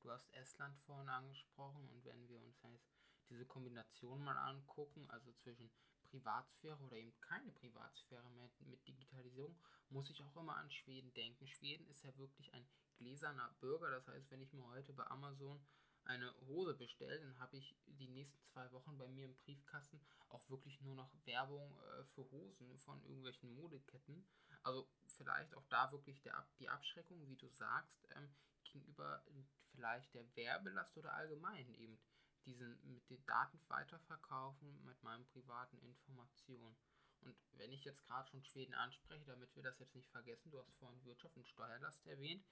Du 0.02 0.12
hast 0.12 0.30
Estland 0.34 0.78
vorhin 0.80 1.10
angesprochen 1.10 1.88
und 1.90 2.04
wenn 2.04 2.28
wir 2.28 2.42
uns 2.42 2.62
jetzt 2.64 2.92
diese 3.30 3.46
Kombination 3.46 4.22
mal 4.22 4.38
angucken, 4.38 5.10
also 5.10 5.32
zwischen 5.32 5.72
Privatsphäre 6.06 6.78
oder 6.84 6.96
eben 6.96 7.14
keine 7.22 7.52
Privatsphäre 7.52 8.30
mehr 8.32 8.50
mit 8.60 8.88
Digitalisierung, 8.88 9.56
muss 9.90 10.10
ich 10.10 10.22
auch 10.24 10.36
immer 10.36 10.56
an 10.58 10.72
Schweden 10.72 11.14
denken. 11.14 11.48
Schweden 11.48 11.88
ist 11.88 12.04
ja 12.04 12.16
wirklich 12.18 12.54
ein 12.54 12.68
gläserner 12.98 13.54
Bürger, 13.60 13.92
das 13.92 14.08
heißt, 14.08 14.32
wenn 14.32 14.42
ich 14.42 14.54
mir 14.54 14.66
heute 14.68 14.94
bei 14.94 15.06
Amazon 15.08 15.60
eine 16.06 16.34
Hose 16.48 16.76
bestelle, 16.76 17.20
dann 17.20 17.40
habe 17.40 17.58
ich 17.58 17.76
die 17.86 18.08
nächsten 18.08 18.42
zwei 18.44 18.72
Wochen 18.72 18.98
bei 18.98 19.08
mir 19.08 19.26
im 19.26 19.36
Briefkasten 19.38 20.00
auch 20.30 20.48
wirklich 20.50 20.80
nur 20.82 20.96
noch 20.96 21.12
Werbung 21.26 21.78
äh, 21.80 22.04
für 22.06 22.30
Hosen 22.32 22.78
von 22.78 23.02
irgendwelchen 23.04 23.54
Modeketten. 23.56 24.24
Also 24.62 24.88
vielleicht 25.08 25.56
auch 25.56 25.66
da 25.70 25.92
wirklich 25.92 26.22
der, 26.22 26.48
die 26.60 26.70
Abschreckung, 26.70 27.28
wie 27.28 27.36
du 27.36 27.50
sagst, 27.50 28.08
ähm, 28.16 28.30
gegenüber 28.64 29.24
vielleicht 29.72 30.14
der 30.14 30.36
Werbelast 30.36 30.98
oder 30.98 31.14
allgemein 31.14 31.74
eben 31.76 32.00
diesen 32.46 32.80
mit 32.94 33.10
den 33.10 33.26
Daten 33.26 33.60
weiterverkaufen 33.70 34.86
mit 34.86 35.02
meinen 35.04 35.26
privaten 35.28 35.78
Informationen. 35.80 36.76
Und 37.22 37.36
wenn 37.54 37.72
ich 37.72 37.84
jetzt 37.84 38.06
gerade 38.06 38.30
schon 38.30 38.44
Schweden 38.44 38.74
anspreche, 38.76 39.26
damit 39.26 39.56
wir 39.56 39.64
das 39.64 39.80
jetzt 39.80 39.96
nicht 39.96 40.10
vergessen, 40.10 40.52
du 40.52 40.60
hast 40.60 40.78
vorhin 40.78 41.04
Wirtschaft 41.06 41.36
und 41.38 41.48
Steuerlast 41.48 42.06
erwähnt. 42.06 42.46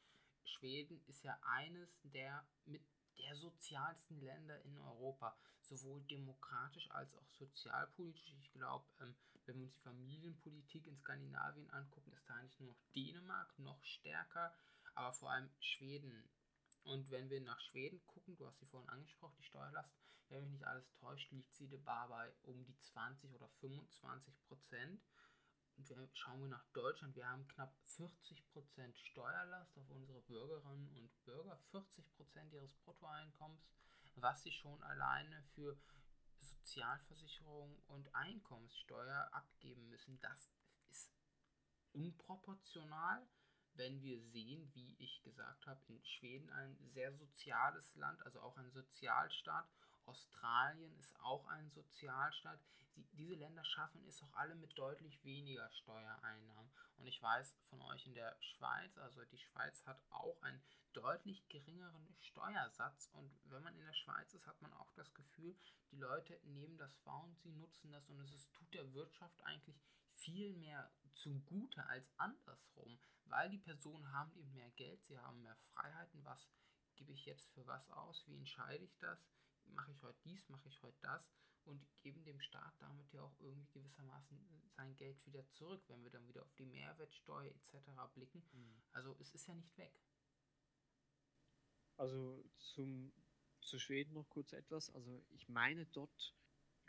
Schweden 0.44 1.02
ist 1.06 1.24
ja 1.24 1.38
eines 1.44 2.00
der 2.04 2.46
mit 2.66 2.82
der 3.20 3.36
sozialsten 3.36 4.20
Länder 4.20 4.62
in 4.64 4.78
Europa, 4.80 5.38
sowohl 5.62 6.02
demokratisch 6.04 6.90
als 6.92 7.16
auch 7.16 7.30
sozialpolitisch. 7.30 8.34
Ich 8.40 8.52
glaube, 8.52 8.86
ähm, 9.00 9.16
wenn 9.46 9.58
wir 9.58 9.66
uns 9.66 9.76
die 9.76 9.82
Familienpolitik 9.82 10.88
in 10.88 10.98
Skandinavien 10.98 11.70
angucken, 11.72 12.12
ist 12.14 12.28
da 12.28 12.36
eigentlich 12.36 12.60
nur 12.60 12.74
noch 12.74 12.82
Dänemark 12.96 13.60
noch 13.60 13.84
stärker, 13.84 14.56
aber 14.96 15.14
vor 15.14 15.32
allem 15.32 15.50
Schweden 15.60 16.30
und 16.84 17.10
wenn 17.12 17.30
wir 17.30 17.42
nach 17.42 17.60
Schweden 17.62 18.06
gucken, 18.08 18.36
du 18.36 18.46
hast 18.46 18.60
sie 18.60 18.66
vorhin 18.66 18.90
angesprochen, 18.90 19.36
die 19.38 19.46
Steuerlast, 19.46 19.96
wenn 20.30 20.42
mich 20.44 20.52
nicht 20.52 20.66
alles 20.66 20.92
täuscht, 20.94 21.32
liegt 21.32 21.56
sie 21.56 21.70
dabei 21.70 22.32
um 22.44 22.64
die 22.66 22.78
20 22.78 23.34
oder 23.34 23.48
25 23.48 24.42
Prozent. 24.48 25.02
Und 25.76 25.90
wir, 25.90 26.10
schauen 26.14 26.42
wir 26.42 26.50
nach 26.50 26.66
Deutschland, 26.74 27.16
wir 27.16 27.28
haben 27.28 27.48
knapp 27.48 27.76
40 27.86 28.46
Prozent 28.48 28.98
Steuerlast 28.98 29.78
auf 29.78 29.90
unsere 29.90 30.22
Bürgerinnen 30.22 30.90
und 30.96 31.24
Bürger, 31.24 31.58
40 31.72 32.12
Prozent 32.16 32.54
ihres 32.54 32.74
Bruttoeinkommens, 32.76 33.66
was 34.16 34.44
sie 34.44 34.52
schon 34.52 34.82
alleine 34.84 35.44
für 35.56 35.78
Sozialversicherung 36.40 37.82
und 37.88 38.14
Einkommenssteuer 38.14 39.30
abgeben 39.32 39.88
müssen. 39.90 40.20
Das 40.20 40.50
ist 40.90 41.12
unproportional 41.94 43.26
wenn 43.76 44.02
wir 44.02 44.22
sehen, 44.22 44.70
wie 44.74 44.96
ich 45.00 45.22
gesagt 45.24 45.66
habe, 45.66 45.82
in 45.88 46.04
Schweden 46.06 46.50
ein 46.52 46.78
sehr 46.94 47.14
soziales 47.14 47.96
Land, 47.96 48.22
also 48.24 48.42
auch 48.42 48.58
ein 48.58 48.70
Sozialstaat. 48.72 49.68
Australien 50.06 50.96
ist 51.00 51.20
auch 51.22 51.48
ein 51.48 51.70
Sozialstaat. 51.70 52.60
Sie, 52.94 53.06
diese 53.14 53.36
Länder 53.36 53.64
schaffen 53.64 54.06
es 54.08 54.22
auch 54.22 54.34
alle 54.34 54.56
mit 54.56 54.78
deutlich 54.78 55.24
weniger 55.24 55.70
Steuereinnahmen. 55.72 56.72
Und 56.98 57.08
ich 57.08 57.22
weiß 57.22 57.56
von 57.70 57.82
euch 57.82 58.06
in 58.06 58.14
der 58.14 58.36
Schweiz, 58.40 58.98
also 58.98 59.24
die 59.26 59.38
Schweiz 59.38 59.84
hat 59.86 60.00
auch 60.10 60.42
einen 60.42 60.62
deutlich 60.94 61.48
geringeren 61.50 62.16
Steuersatz. 62.20 63.10
Und 63.14 63.32
wenn 63.46 63.64
man 63.64 63.76
in 63.76 63.86
der 63.86 63.94
Schweiz 63.94 64.34
ist, 64.34 64.46
hat 64.46 64.62
man 64.62 64.74
auch 64.74 64.92
das 64.96 65.14
Gefühl, 65.14 65.56
die 65.92 65.98
Leute 65.98 66.40
nehmen 66.44 66.78
das 66.78 67.06
wahr 67.06 67.24
und 67.24 67.40
sie 67.40 67.52
nutzen 67.52 67.92
das. 67.92 68.08
Und 68.10 68.20
es 68.20 68.34
ist, 68.34 68.54
tut 68.54 68.74
der 68.74 68.94
Wirtschaft 68.94 69.42
eigentlich 69.44 69.82
viel 70.16 70.54
mehr 70.54 70.92
zugute 71.14 71.86
als 71.88 72.10
andersrum, 72.18 73.00
weil 73.26 73.50
die 73.50 73.58
Personen 73.58 74.12
haben 74.12 74.34
eben 74.36 74.54
mehr 74.54 74.72
Geld, 74.72 75.04
sie 75.06 75.18
haben 75.18 75.42
mehr 75.42 75.56
Freiheiten, 75.56 76.24
was 76.24 76.50
gebe 76.96 77.12
ich 77.12 77.26
jetzt 77.26 77.52
für 77.52 77.66
was 77.66 77.90
aus, 77.92 78.24
wie 78.28 78.38
entscheide 78.38 78.84
ich 78.84 78.98
das, 79.00 79.28
mache 79.66 79.92
ich 79.92 80.02
heute 80.04 80.20
dies, 80.26 80.48
mache 80.50 80.68
ich 80.68 80.82
heute 80.82 80.98
das 81.02 81.30
und 81.66 81.86
geben 82.02 82.24
dem 82.24 82.40
Staat 82.40 82.74
damit 82.80 83.12
ja 83.14 83.22
auch 83.22 83.40
irgendwie 83.40 83.72
gewissermaßen 83.72 84.38
sein 84.76 84.96
Geld 84.96 85.26
wieder 85.26 85.48
zurück, 85.50 85.84
wenn 85.88 86.04
wir 86.04 86.12
dann 86.12 86.28
wieder 86.28 86.44
auf 86.44 86.54
die 86.56 86.66
Mehrwertsteuer 86.66 87.52
etc. 87.52 87.76
blicken. 88.14 88.44
Mhm. 88.52 88.82
Also 88.92 89.16
es 89.20 89.32
ist 89.32 89.48
ja 89.48 89.54
nicht 89.54 89.78
weg. 89.78 89.94
Also 91.98 92.44
zum, 92.58 93.14
zu 93.62 93.80
Schweden 93.80 94.14
noch 94.14 94.28
kurz 94.30 94.52
etwas. 94.52 94.90
Also 94.90 95.24
ich 95.30 95.48
meine 95.48 95.86
dort 95.88 96.36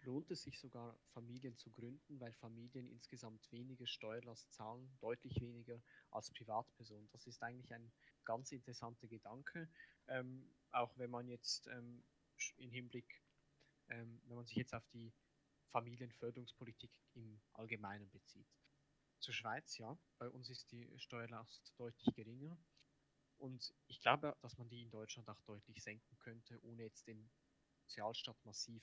lohnt 0.05 0.31
es 0.31 0.43
sich 0.43 0.59
sogar, 0.59 0.99
Familien 1.13 1.57
zu 1.57 1.71
gründen, 1.71 2.21
weil 2.21 2.33
Familien 2.35 2.89
insgesamt 2.89 3.51
weniger 3.51 3.87
Steuerlast 3.87 4.53
zahlen, 4.53 4.97
deutlich 5.01 5.41
weniger 5.41 5.83
als 6.11 6.31
Privatpersonen. 6.31 7.09
Das 7.11 7.27
ist 7.27 7.43
eigentlich 7.43 7.73
ein 7.73 7.93
ganz 8.25 8.53
interessanter 8.53 9.07
Gedanke, 9.09 9.69
ähm, 10.09 10.55
auch 10.73 10.97
wenn 10.97 11.11
man 11.11 11.29
jetzt 11.29 11.67
ähm, 11.69 12.05
im 12.57 12.71
Hinblick, 12.71 13.23
ähm, 13.89 14.21
wenn 14.27 14.37
man 14.37 14.47
sich 14.47 14.57
jetzt 14.57 14.75
auf 14.75 14.87
die 14.89 15.13
Familienförderungspolitik 15.71 16.91
im 17.15 17.41
Allgemeinen 17.53 18.11
bezieht. 18.11 18.47
Zur 19.21 19.35
Schweiz, 19.35 19.79
ja, 19.79 19.99
bei 20.19 20.29
uns 20.29 20.51
ist 20.51 20.71
die 20.71 20.89
Steuerlast 20.99 21.73
deutlich 21.77 22.15
geringer. 22.15 22.57
Und 23.39 23.75
ich 23.89 24.01
glaube, 24.01 24.37
dass 24.41 24.57
man 24.59 24.69
die 24.69 24.83
in 24.83 24.91
Deutschland 24.91 25.29
auch 25.29 25.41
deutlich 25.43 25.83
senken 25.83 26.19
könnte, 26.19 26.63
ohne 26.63 26.83
jetzt 26.83 27.07
den 27.07 27.31
Sozialstaat 27.85 28.37
massiv 28.45 28.83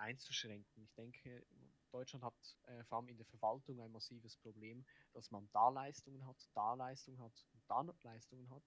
einzuschränken. 0.00 0.82
Ich 0.82 0.94
denke, 0.94 1.46
Deutschland 1.90 2.24
hat 2.24 2.56
äh, 2.64 2.84
vor 2.84 2.98
allem 2.98 3.08
in 3.08 3.16
der 3.16 3.26
Verwaltung 3.26 3.80
ein 3.80 3.92
massives 3.92 4.36
Problem, 4.36 4.84
dass 5.12 5.30
man 5.30 5.48
da 5.52 5.68
Leistungen 5.68 6.26
hat, 6.26 6.48
da 6.54 6.74
Leistungen 6.74 7.20
hat 7.20 7.46
und 7.52 7.62
da 7.68 7.84
Leistungen 8.02 8.48
hat. 8.50 8.62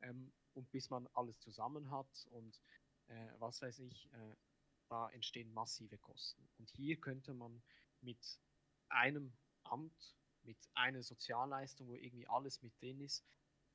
Ähm, 0.00 0.32
und 0.54 0.70
bis 0.70 0.90
man 0.90 1.06
alles 1.14 1.38
zusammen 1.40 1.90
hat 1.90 2.26
und 2.30 2.60
äh, 3.06 3.32
was 3.38 3.62
weiß 3.62 3.78
ich, 3.80 4.12
äh, 4.12 4.36
da 4.88 5.08
entstehen 5.10 5.52
massive 5.52 5.98
Kosten. 5.98 6.48
Und 6.58 6.70
hier 6.70 6.98
könnte 7.00 7.34
man 7.34 7.62
mit 8.00 8.40
einem 8.88 9.32
Amt, 9.64 10.16
mit 10.42 10.58
einer 10.74 11.02
Sozialleistung, 11.02 11.88
wo 11.88 11.94
irgendwie 11.94 12.26
alles 12.26 12.62
mit 12.62 12.72
drin 12.80 13.00
ist, 13.00 13.24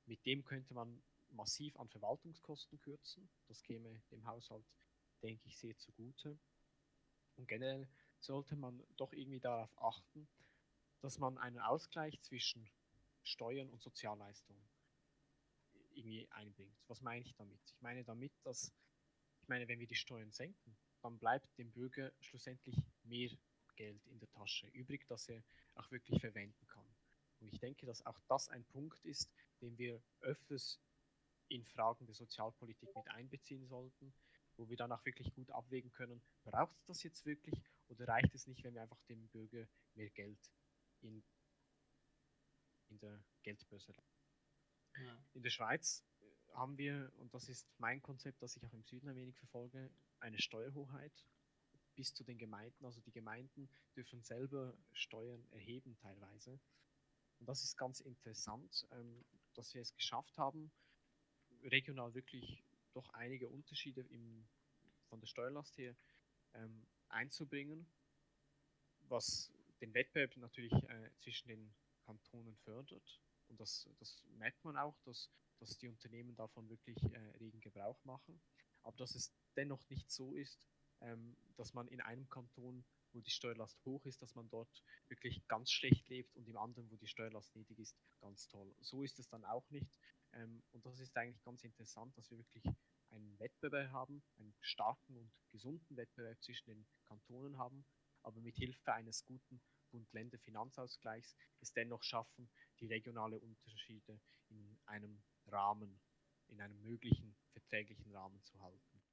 mit 0.05 0.25
dem 0.25 0.43
könnte 0.43 0.73
man 0.73 1.01
massiv 1.29 1.77
an 1.77 1.87
Verwaltungskosten 1.89 2.79
kürzen. 2.79 3.29
Das 3.47 3.61
käme 3.63 4.01
dem 4.11 4.25
Haushalt, 4.25 4.65
denke 5.21 5.47
ich, 5.47 5.57
sehr 5.57 5.77
zugute. 5.77 6.37
Und 7.37 7.47
generell 7.47 7.87
sollte 8.19 8.55
man 8.55 8.81
doch 8.97 9.11
irgendwie 9.13 9.39
darauf 9.39 9.69
achten, 9.81 10.27
dass 11.01 11.19
man 11.19 11.37
einen 11.37 11.59
Ausgleich 11.59 12.21
zwischen 12.21 12.69
Steuern 13.23 13.69
und 13.69 13.81
Sozialleistungen 13.81 14.63
irgendwie 15.95 16.27
einbringt. 16.31 16.75
Was 16.87 17.01
meine 17.01 17.25
ich 17.25 17.33
damit? 17.35 17.59
Ich 17.65 17.81
meine 17.81 18.03
damit, 18.03 18.31
dass, 18.43 18.71
ich 19.41 19.47
meine, 19.47 19.67
wenn 19.67 19.79
wir 19.79 19.87
die 19.87 19.95
Steuern 19.95 20.31
senken, 20.31 20.75
dann 21.01 21.17
bleibt 21.19 21.57
dem 21.57 21.71
Bürger 21.71 22.11
schlussendlich 22.21 22.77
mehr 23.03 23.29
Geld 23.75 24.05
in 24.07 24.19
der 24.19 24.29
Tasche 24.31 24.67
übrig, 24.67 25.05
das 25.07 25.27
er 25.29 25.43
auch 25.75 25.89
wirklich 25.91 26.19
verwenden 26.19 26.67
kann. 26.67 26.85
Und 27.39 27.51
ich 27.51 27.59
denke, 27.59 27.85
dass 27.85 28.05
auch 28.05 28.19
das 28.27 28.49
ein 28.49 28.63
Punkt 28.65 29.03
ist, 29.03 29.29
den 29.61 29.77
wir 29.77 30.01
öfters 30.21 30.79
in 31.49 31.65
Fragen 31.65 32.05
der 32.05 32.15
Sozialpolitik 32.15 32.95
mit 32.95 33.07
einbeziehen 33.09 33.67
sollten, 33.67 34.13
wo 34.57 34.69
wir 34.69 34.77
dann 34.77 34.91
auch 34.91 35.03
wirklich 35.05 35.33
gut 35.33 35.49
abwägen 35.51 35.91
können, 35.91 36.21
braucht 36.43 36.77
es 36.79 36.85
das 36.85 37.03
jetzt 37.03 37.25
wirklich 37.25 37.61
oder 37.87 38.07
reicht 38.07 38.33
es 38.33 38.47
nicht, 38.47 38.63
wenn 38.63 38.73
wir 38.73 38.81
einfach 38.81 39.01
dem 39.09 39.27
Bürger 39.29 39.67
mehr 39.95 40.09
Geld 40.11 40.39
in, 41.01 41.23
in 42.89 42.99
der 42.99 43.23
Geldbörse 43.43 43.93
ja. 44.97 45.17
In 45.33 45.43
der 45.43 45.49
Schweiz 45.49 46.03
äh, 46.19 46.53
haben 46.53 46.77
wir, 46.77 47.11
und 47.17 47.33
das 47.33 47.49
ist 47.49 47.67
mein 47.79 48.01
Konzept, 48.01 48.41
das 48.41 48.55
ich 48.55 48.65
auch 48.65 48.73
im 48.73 48.83
Süden 48.83 49.09
ein 49.09 49.15
wenig 49.15 49.37
verfolge, 49.37 49.91
eine 50.19 50.39
Steuerhoheit 50.39 51.25
bis 51.95 52.13
zu 52.13 52.23
den 52.23 52.37
Gemeinden. 52.37 52.85
Also 52.85 53.01
die 53.01 53.11
Gemeinden 53.11 53.69
dürfen 53.95 54.21
selber 54.21 54.75
Steuern 54.91 55.45
erheben 55.51 55.95
teilweise. 55.97 56.59
Und 57.39 57.47
das 57.47 57.63
ist 57.63 57.77
ganz 57.77 57.99
interessant, 57.99 58.87
ähm, 58.91 59.25
dass 59.55 59.73
wir 59.73 59.81
es 59.81 59.95
geschafft 59.95 60.37
haben, 60.37 60.71
regional 61.63 62.13
wirklich 62.13 62.63
doch 62.93 63.09
einige 63.09 63.49
Unterschiede 63.49 64.01
im, 64.01 64.47
von 65.09 65.19
der 65.19 65.27
Steuerlast 65.27 65.77
her 65.77 65.95
ähm, 66.53 66.85
einzubringen, 67.09 67.85
was 69.07 69.51
den 69.81 69.93
Wettbewerb 69.93 70.35
natürlich 70.37 70.71
äh, 70.71 71.09
zwischen 71.19 71.47
den 71.47 71.73
Kantonen 72.05 72.55
fördert. 72.57 73.21
Und 73.47 73.59
das, 73.59 73.89
das 73.99 74.23
merkt 74.37 74.63
man 74.63 74.77
auch, 74.77 74.97
dass, 75.01 75.29
dass 75.59 75.77
die 75.77 75.87
Unternehmen 75.87 76.35
davon 76.35 76.69
wirklich 76.69 76.97
äh, 77.03 77.17
regen 77.39 77.59
Gebrauch 77.59 78.03
machen. 78.05 78.41
Aber 78.83 78.97
dass 78.97 79.15
es 79.15 79.33
dennoch 79.55 79.87
nicht 79.89 80.09
so 80.11 80.33
ist, 80.33 80.67
ähm, 81.01 81.35
dass 81.55 81.73
man 81.73 81.87
in 81.87 82.01
einem 82.01 82.29
Kanton, 82.29 82.83
wo 83.11 83.21
die 83.21 83.29
Steuerlast 83.29 83.83
hoch 83.85 84.05
ist, 84.05 84.21
dass 84.21 84.35
man 84.35 84.49
dort 84.49 84.83
wirklich 85.07 85.47
ganz 85.47 85.71
schlecht 85.71 86.09
lebt 86.09 86.35
und 86.35 86.47
im 86.47 86.57
anderen, 86.57 86.89
wo 86.89 86.95
die 86.95 87.07
Steuerlast 87.07 87.55
niedrig 87.55 87.79
ist, 87.79 87.95
ganz 88.19 88.47
toll. 88.47 88.73
So 88.79 89.03
ist 89.03 89.19
es 89.19 89.27
dann 89.29 89.45
auch 89.45 89.69
nicht. 89.69 89.99
Ähm, 90.33 90.63
und 90.71 90.85
das 90.85 90.99
ist 90.99 91.15
eigentlich 91.15 91.43
ganz 91.43 91.63
interessant, 91.63 92.17
dass 92.17 92.29
wir 92.31 92.37
wirklich 92.37 92.65
einen 93.11 93.39
Wettbewerb 93.39 93.91
haben, 93.91 94.23
einen 94.37 94.55
starken 94.61 95.17
und 95.17 95.31
gesunden 95.51 95.95
Wettbewerb 95.95 96.41
zwischen 96.41 96.65
den 96.65 96.87
Kantonen 97.03 97.57
haben, 97.57 97.85
aber 98.23 98.41
mit 98.41 98.55
Hilfe 98.55 98.93
eines 98.93 99.25
guten 99.25 99.61
Bund-Länder-Finanzausgleichs 99.91 101.35
es 101.61 101.71
dennoch 101.73 102.01
schaffen, 102.03 102.49
die 102.79 102.87
regionalen 102.87 103.39
Unterschiede 103.39 104.19
in 104.49 104.79
einem 104.85 105.21
Rahmen, 105.47 106.01
in 106.47 106.59
einem 106.59 106.81
möglichen 106.81 107.35
verträglichen 107.51 108.11
Rahmen 108.11 108.41
zu 108.43 108.59
halten. 108.59 109.03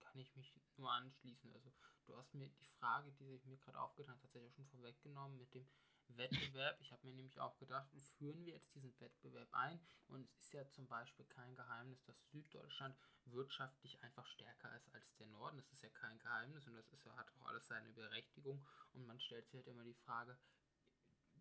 Kann 0.00 0.18
ich 0.18 0.34
mich 0.36 0.60
nur 0.76 0.90
anschließen. 0.90 1.52
Also 1.54 1.72
du 2.06 2.16
hast 2.16 2.34
mir 2.34 2.48
die 2.48 2.64
Frage, 2.64 3.12
die 3.12 3.26
sich 3.26 3.44
mir 3.46 3.56
gerade 3.58 3.80
aufgetan 3.80 4.14
hat, 4.14 4.20
tatsächlich 4.20 4.50
auch 4.50 4.54
schon 4.56 4.68
vorweggenommen 4.68 5.38
mit 5.38 5.54
dem 5.54 5.68
Wettbewerb. 6.16 6.80
Ich 6.80 6.92
habe 6.92 7.06
mir 7.06 7.14
nämlich 7.14 7.40
auch 7.40 7.56
gedacht, 7.58 7.88
führen 8.16 8.44
wir 8.44 8.54
jetzt 8.54 8.74
diesen 8.74 8.98
Wettbewerb 9.00 9.48
ein? 9.52 9.80
Und 10.08 10.24
es 10.24 10.34
ist 10.38 10.52
ja 10.52 10.68
zum 10.70 10.86
Beispiel 10.86 11.26
kein 11.26 11.54
Geheimnis, 11.54 12.02
dass 12.04 12.28
Süddeutschland 12.30 12.96
wirtschaftlich 13.26 14.00
einfach 14.02 14.26
stärker 14.26 14.74
ist 14.76 14.92
als 14.94 15.14
der 15.14 15.26
Norden. 15.26 15.56
Das 15.56 15.70
ist 15.72 15.82
ja 15.82 15.90
kein 15.90 16.18
Geheimnis 16.18 16.66
und 16.66 16.74
das 16.74 16.88
ist 16.92 17.06
hat 17.16 17.30
auch 17.34 17.46
alles 17.46 17.66
seine 17.66 17.90
Berechtigung. 17.90 18.64
Und 18.92 19.06
man 19.06 19.20
stellt 19.20 19.46
sich 19.46 19.56
halt 19.56 19.66
immer 19.66 19.84
die 19.84 19.94
Frage, 19.94 20.38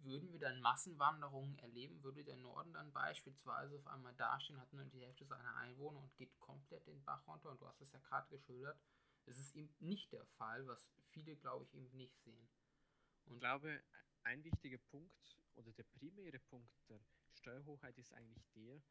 würden 0.03 0.31
wir 0.31 0.39
dann 0.39 0.61
Massenwanderungen 0.61 1.57
erleben? 1.59 2.03
Würde 2.03 2.23
der 2.23 2.37
Norden 2.37 2.73
dann 2.73 2.91
beispielsweise 2.91 3.75
auf 3.75 3.87
einmal 3.87 4.13
dastehen, 4.15 4.59
hat 4.59 4.71
nur 4.73 4.85
die 4.85 5.01
Hälfte 5.01 5.25
seiner 5.25 5.55
Einwohner 5.57 5.99
und 5.99 6.15
geht 6.15 6.37
komplett 6.39 6.85
den 6.87 7.03
Bach 7.03 7.25
runter? 7.27 7.49
Und 7.49 7.61
du 7.61 7.67
hast 7.67 7.81
es 7.81 7.91
ja 7.91 7.99
gerade 7.99 8.27
geschildert. 8.29 8.79
Es 9.25 9.37
ist 9.37 9.55
eben 9.55 9.73
nicht 9.79 10.11
der 10.13 10.25
Fall, 10.25 10.65
was 10.67 10.87
viele, 11.09 11.35
glaube 11.35 11.65
ich, 11.65 11.73
eben 11.73 11.97
nicht 11.97 12.17
sehen. 12.21 12.47
Und 13.25 13.33
ich 13.33 13.39
glaube, 13.39 13.83
ein 14.27 14.43
wichtiger 14.43 14.77
Punkt 14.91 15.39
oder 15.55 15.71
der 15.71 15.83
primäre 15.83 16.39
Punkt 16.39 16.69
der 16.89 16.99
Steuerhochheit 17.33 17.97
ist 17.97 18.13
eigentlich 18.13 18.45
der, 18.55 18.81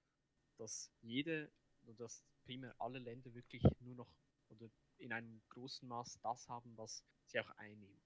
dass 0.57 0.91
jede 1.03 1.51
oder 1.83 1.95
dass 1.95 2.25
primär 2.45 2.75
alle 2.79 2.99
Länder 2.99 3.33
wirklich 3.35 3.63
nur 3.81 3.95
noch 3.95 4.11
oder 4.49 4.71
in 4.99 5.13
einem 5.13 5.43
großen 5.51 5.87
Maß 5.87 6.21
das 6.23 6.49
haben, 6.49 6.77
was 6.77 7.05
sie 7.27 7.39
auch 7.39 7.51
einnehmen. 7.59 8.01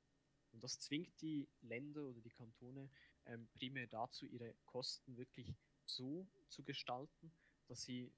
Und 0.52 0.64
das 0.64 0.80
zwingt 0.80 1.20
die 1.20 1.48
Länder 1.62 2.02
oder 2.02 2.20
die 2.20 2.30
Kantone 2.30 2.90
ähm, 3.26 3.48
primär 3.54 3.86
dazu, 3.86 4.26
ihre 4.26 4.54
Kosten 4.66 5.16
wirklich 5.16 5.54
so 5.84 6.26
zu 6.48 6.64
gestalten, 6.64 7.32
dass 7.68 7.82
sie 7.82 8.12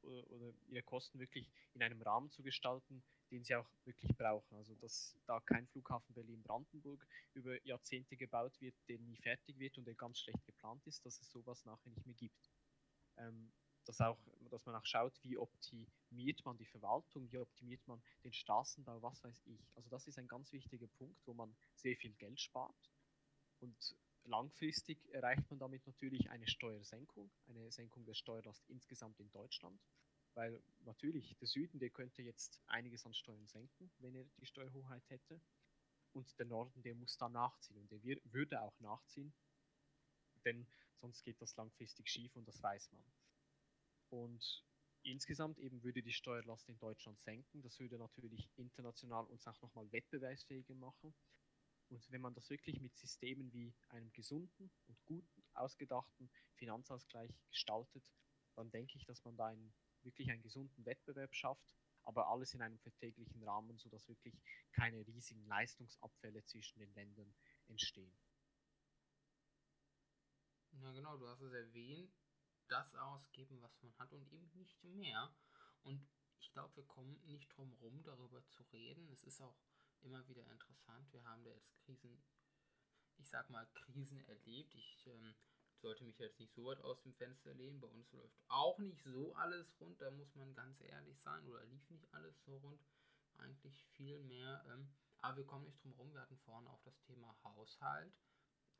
oder, 0.00 0.30
oder 0.30 0.54
ihre 0.68 0.82
Kosten 0.82 1.18
wirklich 1.18 1.50
in 1.74 1.82
einem 1.82 2.00
Rahmen 2.00 2.30
zu 2.30 2.42
gestalten, 2.42 3.02
den 3.30 3.44
sie 3.44 3.54
auch 3.54 3.68
wirklich 3.84 4.16
brauchen. 4.16 4.56
Also 4.56 4.74
dass 4.76 5.16
da 5.26 5.40
kein 5.40 5.66
Flughafen 5.68 6.14
Berlin-Brandenburg 6.14 7.06
über 7.34 7.64
Jahrzehnte 7.64 8.16
gebaut 8.16 8.60
wird, 8.60 8.74
der 8.88 8.98
nie 8.98 9.16
fertig 9.16 9.58
wird 9.58 9.78
und 9.78 9.86
der 9.86 9.94
ganz 9.94 10.18
schlecht 10.20 10.44
geplant 10.44 10.86
ist, 10.86 11.04
dass 11.06 11.20
es 11.20 11.30
sowas 11.30 11.64
nachher 11.64 11.90
nicht 11.90 12.06
mehr 12.06 12.16
gibt. 12.16 12.50
Ähm, 13.16 13.52
dass, 13.84 14.00
auch, 14.00 14.18
dass 14.50 14.66
man 14.66 14.76
auch 14.76 14.84
schaut, 14.84 15.18
wie 15.22 15.36
optimiert 15.36 16.44
man 16.44 16.56
die 16.56 16.66
Verwaltung, 16.66 17.30
wie 17.32 17.38
optimiert 17.38 17.86
man 17.86 18.02
den 18.24 18.32
Straßenbau, 18.32 19.02
was 19.02 19.22
weiß 19.24 19.42
ich. 19.46 19.76
Also 19.76 19.88
das 19.90 20.06
ist 20.06 20.18
ein 20.18 20.28
ganz 20.28 20.52
wichtiger 20.52 20.86
Punkt, 20.86 21.20
wo 21.26 21.34
man 21.34 21.56
sehr 21.74 21.96
viel 21.96 22.12
Geld 22.14 22.40
spart. 22.40 22.90
Und 23.60 23.96
langfristig 24.24 24.98
erreicht 25.12 25.48
man 25.50 25.58
damit 25.58 25.86
natürlich 25.86 26.30
eine 26.30 26.46
Steuersenkung, 26.46 27.30
eine 27.48 27.70
Senkung 27.72 28.04
der 28.04 28.14
Steuerlast 28.14 28.68
insgesamt 28.68 29.18
in 29.18 29.30
Deutschland. 29.30 29.80
Weil 30.34 30.62
natürlich, 30.84 31.36
der 31.36 31.48
Süden, 31.48 31.78
der 31.78 31.90
könnte 31.90 32.22
jetzt 32.22 32.60
einiges 32.66 33.04
an 33.04 33.14
Steuern 33.14 33.46
senken, 33.46 33.90
wenn 33.98 34.14
er 34.14 34.24
die 34.38 34.46
Steuerhoheit 34.46 35.08
hätte. 35.10 35.40
Und 36.12 36.38
der 36.38 36.46
Norden, 36.46 36.82
der 36.82 36.94
muss 36.94 37.16
da 37.18 37.28
nachziehen. 37.28 37.78
Und 37.78 37.90
der 37.90 38.02
würde 38.32 38.60
auch 38.62 38.78
nachziehen, 38.80 39.32
denn 40.44 40.66
sonst 41.00 41.22
geht 41.24 41.40
das 41.40 41.56
langfristig 41.56 42.08
schief 42.08 42.34
und 42.36 42.46
das 42.46 42.62
weiß 42.62 42.90
man. 42.92 43.04
Und 44.10 44.64
insgesamt 45.02 45.58
eben 45.58 45.82
würde 45.82 46.02
die 46.02 46.12
Steuerlast 46.12 46.68
in 46.68 46.78
Deutschland 46.78 47.20
senken. 47.20 47.62
Das 47.62 47.78
würde 47.78 47.98
natürlich 47.98 48.48
international 48.56 49.24
uns 49.26 49.46
auch 49.46 49.60
nochmal 49.62 49.90
wettbewerbsfähiger 49.92 50.74
machen. 50.74 51.14
Und 51.88 52.10
wenn 52.10 52.20
man 52.20 52.34
das 52.34 52.50
wirklich 52.50 52.80
mit 52.80 52.96
Systemen 52.96 53.52
wie 53.52 53.74
einem 53.88 54.12
gesunden 54.12 54.70
und 54.86 55.04
guten, 55.06 55.42
ausgedachten 55.54 56.30
Finanzausgleich 56.54 57.32
gestaltet, 57.48 58.04
dann 58.54 58.70
denke 58.70 58.96
ich, 58.96 59.04
dass 59.06 59.24
man 59.24 59.36
da 59.36 59.46
einen 59.46 59.72
wirklich 60.04 60.30
einen 60.30 60.42
gesunden 60.42 60.84
Wettbewerb 60.84 61.34
schafft, 61.34 61.74
aber 62.02 62.28
alles 62.28 62.54
in 62.54 62.62
einem 62.62 62.78
verträglichen 62.78 63.42
Rahmen, 63.42 63.78
sodass 63.78 64.08
wirklich 64.08 64.34
keine 64.72 65.06
riesigen 65.06 65.46
Leistungsabfälle 65.46 66.44
zwischen 66.44 66.78
den 66.78 66.92
Ländern 66.94 67.34
entstehen. 67.68 68.12
Ja, 70.72 70.92
genau, 70.92 71.16
du 71.16 71.28
hast 71.28 71.42
es 71.42 71.52
erwähnt, 71.52 72.14
das 72.68 72.94
ausgeben, 72.94 73.60
was 73.60 73.82
man 73.82 73.96
hat 73.98 74.12
und 74.12 74.30
eben 74.32 74.50
nicht 74.54 74.82
mehr. 74.84 75.34
Und 75.82 76.08
ich 76.38 76.52
glaube, 76.52 76.74
wir 76.76 76.86
kommen 76.86 77.20
nicht 77.26 77.48
drum 77.56 77.70
herum, 77.72 78.02
darüber 78.02 78.44
zu 78.46 78.62
reden. 78.72 79.08
Es 79.10 79.24
ist 79.24 79.40
auch 79.40 79.58
immer 80.02 80.26
wieder 80.28 80.46
interessant. 80.46 81.12
Wir 81.12 81.22
haben 81.24 81.44
da 81.44 81.50
jetzt 81.50 81.76
Krisen, 81.80 82.22
ich 83.18 83.28
sag 83.28 83.50
mal, 83.50 83.66
Krisen 83.74 84.20
erlebt. 84.20 84.74
Ich 84.74 85.06
ähm, 85.06 85.34
sollte 85.80 86.04
mich 86.04 86.18
jetzt 86.18 86.38
nicht 86.38 86.54
so 86.54 86.66
weit 86.66 86.80
aus 86.80 87.02
dem 87.02 87.14
Fenster 87.14 87.54
lehnen. 87.54 87.80
Bei 87.80 87.88
uns 87.88 88.12
läuft 88.12 88.38
auch 88.48 88.78
nicht 88.78 89.02
so 89.02 89.34
alles 89.34 89.74
rund, 89.80 90.00
da 90.00 90.10
muss 90.10 90.34
man 90.34 90.54
ganz 90.54 90.80
ehrlich 90.80 91.20
sein. 91.20 91.46
Oder 91.46 91.64
lief 91.64 91.90
nicht 91.90 92.12
alles 92.12 92.42
so 92.44 92.56
rund. 92.58 92.80
Eigentlich 93.38 93.84
viel 93.92 94.20
mehr. 94.20 94.64
Ähm, 94.68 94.92
aber 95.20 95.38
wir 95.38 95.46
kommen 95.46 95.64
nicht 95.64 95.82
drum 95.82 95.92
herum. 95.94 96.12
Wir 96.12 96.20
hatten 96.20 96.38
vorne 96.38 96.70
auch 96.70 96.82
das 96.82 97.00
Thema 97.02 97.36
Haushalt. 97.44 98.14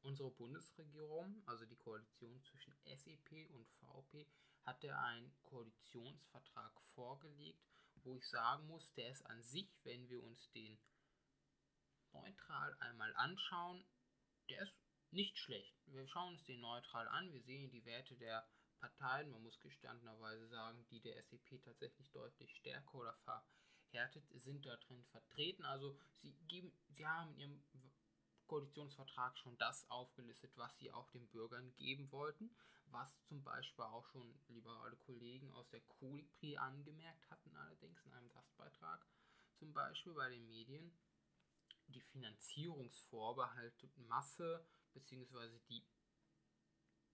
Unsere 0.03 0.31
Bundesregierung, 0.31 1.43
also 1.47 1.67
die 1.67 1.77
Koalition 1.77 2.43
zwischen 2.43 2.75
SEP 2.85 3.51
und 3.51 3.69
VP, 3.69 4.27
hatte 4.63 4.97
einen 4.99 5.33
Koalitionsvertrag 5.43 6.81
vorgelegt, 6.81 7.63
wo 7.97 8.17
ich 8.17 8.27
sagen 8.29 8.67
muss, 8.67 8.95
der 8.95 9.11
ist 9.11 9.25
an 9.27 9.43
sich, 9.43 9.69
wenn 9.85 10.09
wir 10.09 10.23
uns 10.23 10.51
den 10.53 10.79
neutral 12.13 12.75
einmal 12.81 13.15
anschauen, 13.17 13.85
der 14.49 14.63
ist 14.63 14.75
nicht 15.13 15.39
schlecht. 15.39 15.75
Wir 15.87 16.07
schauen 16.07 16.35
uns 16.35 16.45
den 16.45 16.61
neutral 16.61 17.09
an, 17.09 17.33
wir 17.33 17.43
sehen 17.43 17.71
die 17.71 17.85
Werte 17.85 18.17
der 18.17 18.47
Parteien, 18.79 19.31
man 19.31 19.43
muss 19.43 19.61
gestandenerweise 19.61 20.49
sagen, 20.49 20.87
die 20.91 21.01
der 21.01 21.23
SEP 21.23 21.63
tatsächlich 21.63 22.11
deutlich 22.13 22.55
stärker 22.57 22.95
oder 22.95 23.15
verhärtet 23.15 24.25
sind 24.35 24.65
da 24.65 24.77
drin 24.77 25.05
vertreten. 25.05 25.65
Also 25.65 25.97
sie 26.17 26.33
geben, 26.49 26.73
sie 26.89 27.07
haben 27.07 27.35
in 27.35 27.41
ihrem 27.41 27.63
Koalitionsvertrag 28.47 29.37
schon 29.39 29.57
das 29.59 29.89
aufgelistet, 29.91 30.57
was 30.57 30.77
sie 30.79 30.91
auch 30.91 31.09
den 31.11 31.29
Bürgern 31.29 31.75
geben 31.77 32.11
wollten, 32.11 32.51
was 32.87 33.23
zum 33.25 33.45
Beispiel 33.45 33.85
auch 33.85 34.07
schon 34.07 34.35
liberale 34.49 34.97
Kollegen 34.97 35.53
aus 35.53 35.69
der 35.71 35.81
Kolibri 35.83 36.57
angemerkt 36.57 37.31
hatten, 37.31 37.55
allerdings 37.55 38.05
in 38.05 38.13
einem 38.13 38.29
Gastbeitrag, 38.31 39.07
zum 39.59 39.73
Beispiel 39.73 40.15
bei 40.15 40.31
den 40.31 40.47
Medien, 40.49 40.97
die 41.89 42.01
Finanzierungsvorbehalte 42.01 43.89
Masse 44.09 44.67
beziehungsweise 44.93 45.59
die 45.69 45.85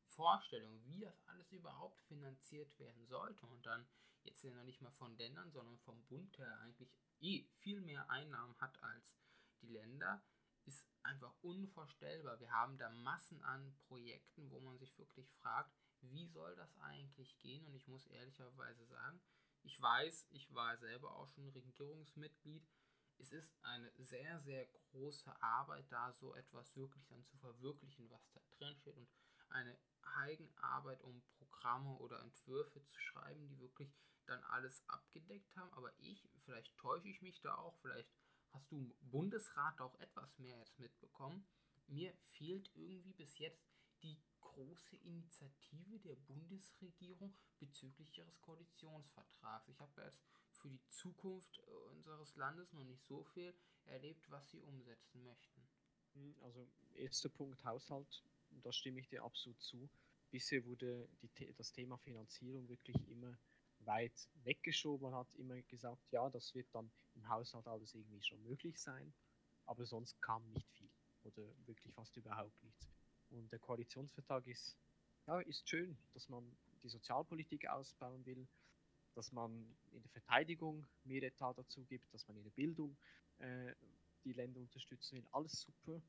Vorstellung, 0.02 0.84
wie 0.86 1.00
das 1.00 1.20
alles 1.26 1.52
überhaupt 1.52 2.00
finanziert 2.02 2.78
werden 2.78 3.06
sollte 3.06 3.46
und 3.46 3.66
dann 3.66 3.86
jetzt 4.22 4.42
ja 4.42 4.52
noch 4.52 4.64
nicht 4.64 4.80
mal 4.80 4.90
von 4.90 5.16
Ländern, 5.16 5.52
sondern 5.52 5.78
vom 5.78 6.02
Bund 6.06 6.36
her 6.38 6.58
eigentlich 6.60 6.90
eh 7.20 7.44
viel 7.60 7.80
mehr 7.80 8.08
Einnahmen 8.10 8.58
hat 8.58 8.82
als 8.82 9.16
die 9.60 9.68
Länder, 9.68 10.22
ist 10.64 10.86
einfach 11.02 11.32
unvorstellbar. 11.42 12.40
Wir 12.40 12.50
haben 12.50 12.76
da 12.76 12.90
Massen 12.90 13.40
an 13.42 13.76
Projekten, 13.86 14.50
wo 14.50 14.60
man 14.60 14.78
sich 14.78 14.98
wirklich 14.98 15.30
fragt, 15.34 15.72
wie 16.00 16.26
soll 16.26 16.54
das 16.56 16.76
eigentlich 16.78 17.38
gehen? 17.38 17.64
Und 17.66 17.74
ich 17.74 17.86
muss 17.86 18.06
ehrlicherweise 18.06 18.84
sagen, 18.86 19.20
ich 19.62 19.80
weiß, 19.80 20.26
ich 20.30 20.52
war 20.54 20.76
selber 20.76 21.16
auch 21.16 21.28
schon 21.28 21.48
Regierungsmitglied, 21.50 22.66
es 23.18 23.32
ist 23.32 23.52
eine 23.62 23.90
sehr, 23.98 24.40
sehr 24.40 24.66
große 24.90 25.42
Arbeit, 25.42 25.90
da 25.90 26.12
so 26.12 26.34
etwas 26.34 26.76
wirklich 26.76 27.06
dann 27.06 27.24
zu 27.24 27.36
verwirklichen, 27.38 28.10
was 28.10 28.30
da 28.32 28.40
drin 28.58 28.76
steht 28.76 28.96
und 28.96 29.08
eine 29.48 29.78
Eigenarbeit, 30.02 31.02
um 31.02 31.22
Programme 31.38 31.96
oder 31.98 32.20
Entwürfe 32.20 32.84
zu 32.84 32.98
schreiben, 32.98 33.48
die 33.48 33.58
wirklich 33.58 33.94
dann 34.26 34.42
alles 34.44 34.82
abgedeckt 34.88 35.56
haben. 35.56 35.72
Aber 35.74 35.92
ich, 35.98 36.28
vielleicht 36.38 36.76
täusche 36.76 37.08
ich 37.08 37.22
mich 37.22 37.40
da 37.40 37.54
auch, 37.56 37.76
vielleicht 37.80 38.10
hast 38.52 38.70
du 38.70 38.76
im 38.76 38.94
Bundesrat 39.00 39.80
auch 39.80 39.94
etwas 40.00 40.38
mehr 40.38 40.58
jetzt 40.58 40.78
mitbekommen. 40.78 41.46
Mir 41.86 42.14
fehlt 42.16 42.70
irgendwie 42.74 43.12
bis 43.12 43.38
jetzt 43.38 43.62
die 44.02 44.18
große 44.40 44.96
Initiative 44.96 45.98
der 46.00 46.16
Bundesregierung 46.16 47.36
bezüglich 47.58 48.16
ihres 48.16 48.40
Koalitionsvertrags. 48.40 49.68
Ich 49.68 49.80
habe 49.80 50.02
jetzt 50.02 50.22
für 50.56 50.68
die 50.68 50.80
Zukunft 50.88 51.58
äh, 51.58 51.70
unseres 51.92 52.34
Landes 52.36 52.72
noch 52.72 52.84
nicht 52.84 53.02
so 53.02 53.22
viel 53.24 53.54
erlebt, 53.86 54.30
was 54.30 54.50
sie 54.50 54.60
umsetzen 54.60 55.22
möchten. 55.24 55.68
Hm, 56.14 56.34
also 56.42 56.66
erster 56.94 57.28
Punkt 57.28 57.64
Haushalt, 57.64 58.24
da 58.62 58.72
stimme 58.72 59.00
ich 59.00 59.08
dir 59.08 59.22
absolut 59.22 59.60
zu. 59.60 59.88
Bisher 60.30 60.64
wurde 60.64 61.08
die, 61.22 61.52
das 61.54 61.72
Thema 61.72 61.96
Finanzierung 61.98 62.68
wirklich 62.68 62.96
immer 63.08 63.38
weit 63.80 64.28
weggeschoben. 64.44 65.10
Man 65.10 65.18
hat 65.18 65.34
immer 65.34 65.60
gesagt, 65.62 66.10
ja, 66.10 66.28
das 66.30 66.54
wird 66.54 66.66
dann 66.74 66.90
im 67.14 67.28
Haushalt 67.28 67.66
alles 67.66 67.94
irgendwie 67.94 68.22
schon 68.22 68.42
möglich 68.42 68.80
sein, 68.80 69.14
aber 69.66 69.86
sonst 69.86 70.20
kam 70.20 70.48
nicht 70.52 70.70
viel 70.72 70.90
oder 71.24 71.42
wirklich 71.66 71.92
fast 71.94 72.16
überhaupt 72.16 72.62
nichts. 72.62 72.88
Und 73.30 73.50
der 73.50 73.58
Koalitionsvertrag 73.58 74.46
ist, 74.46 74.76
ja, 75.26 75.40
ist 75.40 75.68
schön, 75.68 75.96
dass 76.14 76.28
man 76.28 76.56
die 76.82 76.88
Sozialpolitik 76.88 77.68
ausbauen 77.68 78.24
will, 78.26 78.46
dass 79.16 79.32
man 79.32 79.74
in 79.92 80.02
der 80.02 80.10
Verteidigung 80.10 80.86
mehr 81.04 81.22
Etat 81.22 81.54
dazu 81.56 81.84
gibt, 81.84 82.12
dass 82.12 82.26
man 82.28 82.36
in 82.36 82.44
der 82.44 82.50
Bildung 82.50 82.96
äh, 83.38 83.74
die 84.24 84.32
Länder 84.32 84.60
unterstützen 84.60 85.16
will. 85.16 85.26
Alles 85.32 85.62
super, 85.62 86.02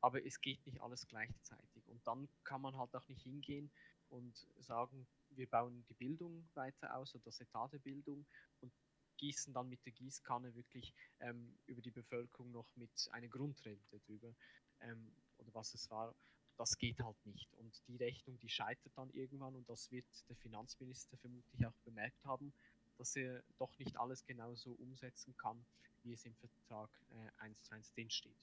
aber 0.00 0.24
es 0.24 0.40
geht 0.40 0.64
nicht 0.66 0.80
alles 0.80 1.06
gleichzeitig. 1.06 1.88
Und 1.88 2.06
dann 2.06 2.28
kann 2.44 2.62
man 2.62 2.76
halt 2.76 2.94
auch 2.94 3.06
nicht 3.08 3.22
hingehen 3.22 3.70
und 4.08 4.46
sagen, 4.60 5.06
wir 5.30 5.48
bauen 5.48 5.84
die 5.88 5.94
Bildung 5.94 6.48
weiter 6.54 6.96
aus 6.96 7.14
oder 7.14 7.24
das 7.24 7.40
Etat 7.40 7.72
der 7.72 7.78
Bildung 7.78 8.24
und 8.60 8.72
gießen 9.18 9.52
dann 9.52 9.68
mit 9.68 9.84
der 9.84 9.92
Gießkanne 9.92 10.54
wirklich 10.54 10.94
ähm, 11.20 11.58
über 11.66 11.80
die 11.80 11.90
Bevölkerung 11.90 12.52
noch 12.52 12.74
mit 12.76 13.08
einer 13.12 13.28
Grundrente 13.28 13.98
drüber 14.00 14.34
ähm, 14.80 15.12
oder 15.38 15.52
was 15.54 15.74
es 15.74 15.90
war. 15.90 16.14
Das 16.56 16.78
geht 16.78 17.00
halt 17.00 17.16
nicht. 17.26 17.52
Und 17.58 17.82
die 17.88 17.96
Rechnung, 17.96 18.38
die 18.40 18.48
scheitert 18.48 18.92
dann 18.96 19.10
irgendwann 19.10 19.54
und 19.54 19.68
das 19.68 19.90
wird 19.90 20.06
der 20.28 20.36
Finanzminister 20.36 21.16
vermutlich 21.18 21.66
auch 21.66 21.78
bemerkt 21.84 22.24
haben, 22.24 22.52
dass 22.98 23.14
er 23.16 23.42
doch 23.58 23.78
nicht 23.78 23.98
alles 23.98 24.24
genauso 24.24 24.72
umsetzen 24.72 25.36
kann, 25.36 25.64
wie 26.02 26.12
es 26.12 26.24
im 26.24 26.34
Vertrag 26.36 26.90
äh, 27.10 27.42
1 27.42 27.64
zu 27.64 27.74
1 27.74 27.92
drin 27.92 28.10
steht. 28.10 28.36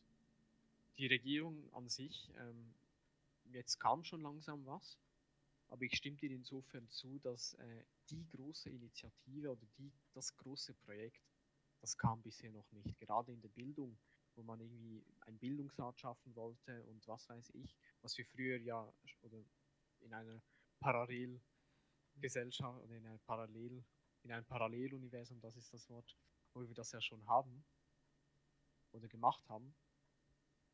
Die 0.98 1.08
Regierung 1.08 1.58
an 1.74 1.90
sich, 1.90 2.30
ähm, 2.38 2.74
jetzt 3.52 3.80
kam 3.80 4.04
schon 4.04 4.22
langsam 4.22 4.64
was, 4.66 4.98
aber 5.70 5.84
ich 5.84 5.98
stimme 5.98 6.18
dir 6.18 6.30
insofern 6.30 6.88
zu, 6.90 7.20
dass 7.24 7.56
äh, 7.56 7.84
die 8.12 8.24
große 8.36 8.70
Initiative 8.70 9.52
oder 9.52 9.66
die, 9.80 9.92
das 10.14 10.36
große 10.38 10.74
Projekt, 10.86 11.22
das 11.82 11.98
kam 11.98 12.22
bisher 12.22 12.52
noch 12.52 12.72
nicht. 12.74 13.00
Gerade 13.00 13.32
in 13.32 13.42
der 13.42 13.50
Bildung, 13.50 13.98
wo 14.36 14.44
man 14.44 14.60
irgendwie 14.60 15.04
ein 15.22 15.38
Bildungsrat 15.38 16.00
schaffen 16.00 16.36
wollte 16.36 16.84
und 16.86 17.08
was 17.08 17.28
weiß 17.30 17.52
ich, 17.56 17.76
was 18.02 18.18
wir 18.18 18.26
früher 18.26 18.58
ja 18.58 18.92
oder 19.22 19.44
in 20.00 20.14
einer 20.14 20.42
Parallelgesellschaft 20.80 22.84
oder 22.84 22.96
in 22.96 23.06
einer 23.06 23.20
Parallel, 23.20 23.84
in 24.24 24.32
einem 24.32 24.46
Paralleluniversum, 24.46 25.40
das 25.42 25.56
ist 25.56 25.74
das 25.74 25.90
Wort, 25.90 26.18
wo 26.54 26.68
wir 26.68 26.76
das 26.76 26.92
ja 26.92 27.02
schon 27.02 27.26
haben 27.28 27.64
oder 28.92 29.08
gemacht 29.08 29.48
haben. 29.50 29.76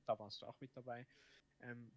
Da 0.06 0.18
warst 0.18 0.42
du 0.42 0.48
auch 0.48 0.60
mit 0.60 0.76
dabei. 0.76 1.08
Ähm, 1.62 1.92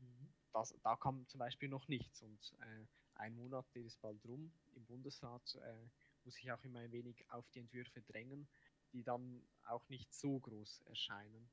das, 0.52 0.74
da 0.82 0.96
kam 0.96 1.26
zum 1.28 1.38
Beispiel 1.38 1.68
noch 1.68 1.88
nichts 1.88 2.22
und 2.22 2.54
äh, 2.60 2.86
ein 3.14 3.34
Monat 3.34 3.70
geht 3.72 3.86
es 3.86 3.96
bald 3.96 4.24
rum. 4.26 4.52
Im 4.74 4.84
Bundesrat 4.84 5.54
äh, 5.56 5.88
muss 6.24 6.38
ich 6.38 6.50
auch 6.52 6.62
immer 6.64 6.80
ein 6.80 6.92
wenig 6.92 7.24
auf 7.30 7.48
die 7.50 7.60
Entwürfe 7.60 8.02
drängen, 8.02 8.48
die 8.92 9.02
dann 9.02 9.42
auch 9.64 9.88
nicht 9.88 10.12
so 10.12 10.38
groß 10.38 10.82
erscheinen. 10.86 11.50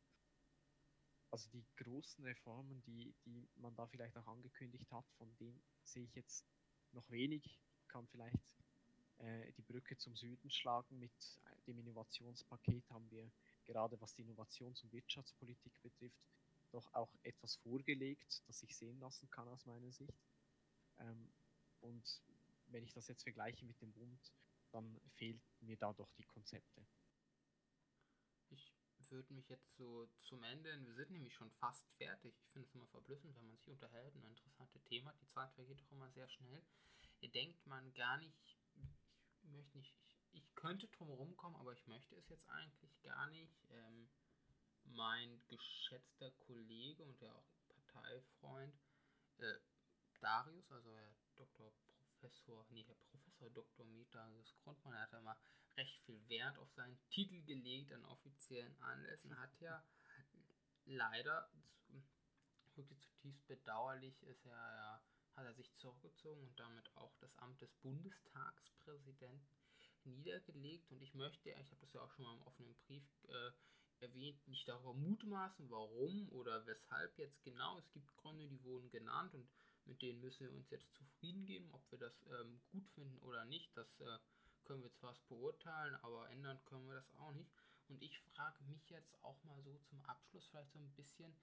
Also 1.31 1.49
die 1.49 1.63
großen 1.77 2.23
Reformen, 2.25 2.81
die, 2.83 3.13
die 3.25 3.47
man 3.57 3.75
da 3.75 3.85
vielleicht 3.87 4.17
auch 4.17 4.27
angekündigt 4.27 4.91
hat, 4.91 5.05
von 5.17 5.29
denen 5.37 5.61
sehe 5.83 6.03
ich 6.03 6.15
jetzt 6.15 6.45
noch 6.91 7.09
wenig. 7.09 7.59
Kann 7.87 8.07
vielleicht 8.07 8.57
äh, 9.19 9.51
die 9.53 9.61
Brücke 9.61 9.97
zum 9.97 10.15
Süden 10.15 10.49
schlagen. 10.49 10.99
Mit 10.99 11.11
äh, 11.45 11.61
dem 11.67 11.79
Innovationspaket 11.79 12.89
haben 12.89 13.09
wir 13.11 13.29
gerade 13.65 14.01
was 14.01 14.15
die 14.15 14.23
Innovations- 14.23 14.83
und 14.83 14.91
Wirtschaftspolitik 14.91 15.71
betrifft, 15.83 16.19
doch 16.71 16.91
auch 16.93 17.13
etwas 17.23 17.55
vorgelegt, 17.57 18.41
das 18.47 18.59
sich 18.59 18.75
sehen 18.75 18.99
lassen 18.99 19.29
kann 19.29 19.47
aus 19.47 19.65
meiner 19.65 19.91
Sicht. 19.91 20.17
Ähm, 20.97 21.29
und 21.81 22.21
wenn 22.67 22.83
ich 22.83 22.93
das 22.93 23.07
jetzt 23.07 23.23
vergleiche 23.23 23.65
mit 23.65 23.79
dem 23.81 23.91
Bund, 23.91 24.33
dann 24.71 24.99
fehlt 25.15 25.41
mir 25.61 25.77
da 25.77 25.93
doch 25.93 26.11
die 26.13 26.23
Konzepte. 26.23 26.85
Würde 29.09 29.33
mich 29.33 29.49
jetzt 29.49 29.75
so 29.75 30.07
zum 30.17 30.43
Ende, 30.43 30.85
wir 30.85 30.93
sind 30.93 31.11
nämlich 31.11 31.33
schon 31.33 31.51
fast 31.51 31.91
fertig. 31.93 32.35
Ich 32.43 32.49
finde 32.51 32.67
es 32.67 32.75
immer 32.75 32.87
verblüffend, 32.87 33.35
wenn 33.35 33.47
man 33.47 33.57
sich 33.57 33.69
unterhält, 33.69 34.15
ein 34.15 34.23
interessantes 34.23 34.83
Thema. 34.83 35.13
Die 35.21 35.27
Zeit 35.27 35.51
vergeht 35.53 35.79
doch 35.79 35.91
immer 35.91 36.09
sehr 36.11 36.29
schnell. 36.29 36.63
Ihr 37.21 37.29
denkt 37.29 37.65
man 37.65 37.93
gar 37.93 38.17
nicht, 38.17 38.57
ich 39.41 39.49
möchte 39.49 39.77
nicht, 39.77 39.95
ich, 40.05 40.17
ich 40.31 40.55
könnte 40.55 40.87
drum 40.89 41.09
rumkommen, 41.09 41.59
aber 41.59 41.73
ich 41.73 41.87
möchte 41.87 42.15
es 42.15 42.29
jetzt 42.29 42.47
eigentlich 42.49 43.01
gar 43.01 43.27
nicht. 43.27 43.65
Ähm, 43.71 44.09
mein 44.85 45.41
geschätzter 45.47 46.31
Kollege 46.31 47.03
und 47.03 47.19
ja 47.21 47.31
auch 47.33 47.45
Parteifreund 47.67 48.79
äh, 49.37 49.59
Darius, 50.19 50.71
also 50.71 50.91
Herr 50.93 51.15
Dr. 51.35 51.71
Professor, 52.19 52.65
nee, 52.69 52.83
Herr 52.83 52.95
Professor 52.95 53.49
Dr. 53.51 53.85
Metarius 53.85 54.55
Grundmann, 54.63 54.99
hat 54.99 55.11
ja 55.13 55.21
mal 55.21 55.37
recht 55.79 56.01
viel 56.01 56.21
Wert 56.27 56.57
auf 56.57 56.69
seinen 56.73 56.99
Titel 57.09 57.41
gelegt 57.43 57.93
an 57.93 58.03
offiziellen 58.05 58.75
Anlässen, 58.81 59.39
hat 59.39 59.59
ja 59.61 59.83
leider 60.85 61.49
wirklich 62.75 62.99
zutiefst 62.99 63.47
bedauerlich 63.47 64.21
ist 64.23 64.45
er 64.45 64.51
ja, 64.51 65.03
hat 65.35 65.45
er 65.45 65.53
sich 65.53 65.73
zurückgezogen 65.75 66.41
und 66.43 66.59
damit 66.59 66.95
auch 66.95 67.15
das 67.19 67.37
Amt 67.37 67.61
des 67.61 67.73
Bundestagspräsidenten 67.75 69.47
niedergelegt 70.03 70.91
und 70.91 71.01
ich 71.01 71.13
möchte, 71.13 71.49
ich 71.49 71.71
habe 71.71 71.81
das 71.81 71.93
ja 71.93 72.01
auch 72.01 72.11
schon 72.11 72.25
mal 72.25 72.35
im 72.35 72.41
offenen 72.43 72.75
Brief 72.87 73.03
äh, 73.27 73.51
erwähnt, 73.99 74.47
nicht 74.47 74.67
darüber 74.67 74.93
mutmaßen, 74.93 75.69
warum 75.69 76.29
oder 76.29 76.65
weshalb 76.65 77.17
jetzt 77.17 77.43
genau. 77.43 77.77
Es 77.77 77.91
gibt 77.91 78.15
Gründe, 78.15 78.47
die 78.47 78.63
wurden 78.63 78.89
genannt 78.89 79.33
und 79.33 79.49
mit 79.85 80.01
denen 80.01 80.21
müssen 80.21 80.47
wir 80.47 80.55
uns 80.55 80.69
jetzt 80.69 80.95
zufrieden 80.95 81.45
geben. 81.45 81.69
Ob 81.73 81.83
wir 81.91 81.99
das 81.99 82.25
ähm, 82.27 82.61
gut 82.71 82.89
finden 82.91 83.19
oder 83.19 83.43
nicht, 83.43 83.75
das 83.75 83.99
äh, 83.99 84.19
können 84.69 84.83
wir 84.83 84.93
zwar 84.93 85.15
beurteilen, 85.27 85.95
aber 86.03 86.29
ändern 86.29 86.63
können 86.65 86.87
wir 86.87 86.93
das 86.93 87.11
auch 87.15 87.31
nicht. 87.31 87.51
Und 87.87 88.03
ich 88.03 88.19
frage 88.19 88.63
mich 88.65 88.87
jetzt 88.91 89.17
auch 89.23 89.43
mal 89.43 89.59
so 89.63 89.79
zum 89.79 89.99
Abschluss 90.01 90.45
vielleicht 90.47 90.71
so 90.71 90.77
ein 90.77 90.91
bisschen, 90.91 91.35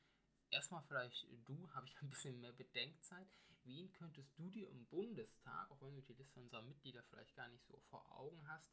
erstmal 0.50 0.80
vielleicht 0.82 1.26
du, 1.44 1.68
habe 1.74 1.88
ich 1.88 2.00
ein 2.00 2.08
bisschen 2.08 2.40
mehr 2.40 2.52
Bedenkzeit. 2.52 3.26
Wen 3.64 3.92
könntest 3.94 4.38
du 4.38 4.48
dir 4.48 4.70
im 4.70 4.86
Bundestag, 4.86 5.68
auch 5.72 5.82
wenn 5.82 5.96
du 5.96 6.02
die 6.02 6.12
Liste 6.12 6.38
unserer 6.38 6.62
Mitglieder 6.62 7.02
vielleicht 7.02 7.34
gar 7.34 7.48
nicht 7.48 7.66
so 7.66 7.76
vor 7.80 8.08
Augen 8.16 8.46
hast, 8.46 8.70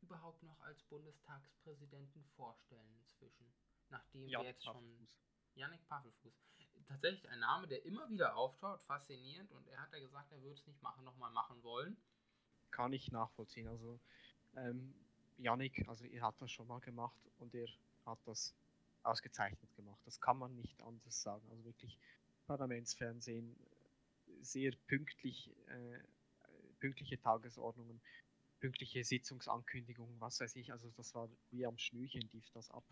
überhaupt 0.00 0.42
noch 0.44 0.58
als 0.62 0.82
Bundestagspräsidenten 0.84 2.24
vorstellen 2.36 2.90
inzwischen? 3.00 3.52
Nachdem 3.90 4.28
ja, 4.28 4.40
wir 4.40 4.46
jetzt 4.46 4.64
schon. 4.64 5.08
Yannick 5.56 5.86
Pafelfuß. 5.88 6.32
Tatsächlich 6.86 7.28
ein 7.28 7.40
Name, 7.40 7.66
der 7.66 7.84
immer 7.84 8.08
wieder 8.08 8.34
auftaucht, 8.34 8.82
faszinierend. 8.84 9.52
Und 9.52 9.68
er 9.68 9.82
hat 9.82 9.92
ja 9.92 9.98
gesagt, 9.98 10.32
er 10.32 10.40
würde 10.40 10.58
es 10.58 10.66
nicht 10.66 10.80
machen, 10.80 11.04
nochmal 11.04 11.32
machen 11.32 11.62
wollen. 11.62 12.00
Kann 12.70 12.92
ich 12.92 13.10
nachvollziehen. 13.10 13.68
Also, 13.68 13.98
ähm, 14.56 14.94
Yannick, 15.38 15.88
also 15.88 16.04
er 16.04 16.22
hat 16.22 16.40
das 16.40 16.50
schon 16.50 16.66
mal 16.66 16.80
gemacht 16.80 17.18
und 17.38 17.54
er 17.54 17.68
hat 18.04 18.18
das 18.24 18.54
ausgezeichnet 19.02 19.74
gemacht. 19.76 20.00
Das 20.04 20.20
kann 20.20 20.38
man 20.38 20.54
nicht 20.56 20.80
anders 20.82 21.22
sagen. 21.22 21.46
Also 21.50 21.64
wirklich 21.64 21.98
Parlamentsfernsehen, 22.46 23.56
sehr 24.40 24.72
pünktlich, 24.86 25.50
äh, 25.68 25.98
pünktliche 26.80 27.18
Tagesordnungen, 27.20 28.00
pünktliche 28.60 29.04
Sitzungsankündigungen, 29.04 30.20
was 30.20 30.40
weiß 30.40 30.56
ich. 30.56 30.72
Also 30.72 30.90
das 30.96 31.14
war 31.14 31.28
wie 31.50 31.66
am 31.66 31.78
Schnürchen 31.78 32.28
lief 32.32 32.48
das 32.50 32.70
ab. 32.70 32.84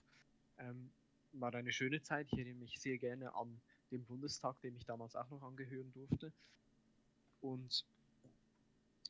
Ähm, 0.58 0.90
war 1.32 1.54
eine 1.54 1.72
schöne 1.72 2.02
Zeit. 2.02 2.28
Ich 2.32 2.38
erinnere 2.38 2.60
mich 2.60 2.80
sehr 2.80 2.98
gerne 2.98 3.34
an 3.34 3.60
den 3.90 4.04
Bundestag, 4.04 4.60
dem 4.60 4.76
ich 4.76 4.84
damals 4.84 5.16
auch 5.16 5.28
noch 5.30 5.42
angehören 5.42 5.92
durfte. 5.92 6.32
Und 7.40 7.84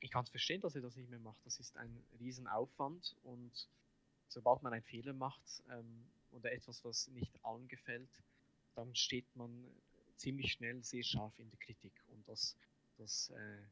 ich 0.06 0.12
kann 0.12 0.22
es 0.22 0.30
verstehen, 0.30 0.60
dass 0.60 0.76
er 0.76 0.82
das 0.82 0.94
nicht 0.94 1.10
mehr 1.10 1.18
macht. 1.18 1.44
Das 1.44 1.58
ist 1.58 1.76
ein 1.76 2.00
Riesenaufwand 2.20 3.16
und 3.24 3.68
sobald 4.28 4.62
man 4.62 4.72
einen 4.72 4.84
Fehler 4.84 5.12
macht 5.12 5.62
ähm, 5.68 6.06
oder 6.30 6.52
etwas, 6.52 6.84
was 6.84 7.08
nicht 7.08 7.44
allen 7.44 7.66
gefällt, 7.66 8.22
dann 8.76 8.94
steht 8.94 9.26
man 9.34 9.50
ziemlich 10.16 10.52
schnell 10.52 10.82
sehr 10.84 11.02
scharf 11.02 11.36
in 11.40 11.50
der 11.50 11.58
Kritik. 11.58 11.92
Und 12.12 12.26
das, 12.28 12.56
das 12.98 13.30
äh, 13.30 13.62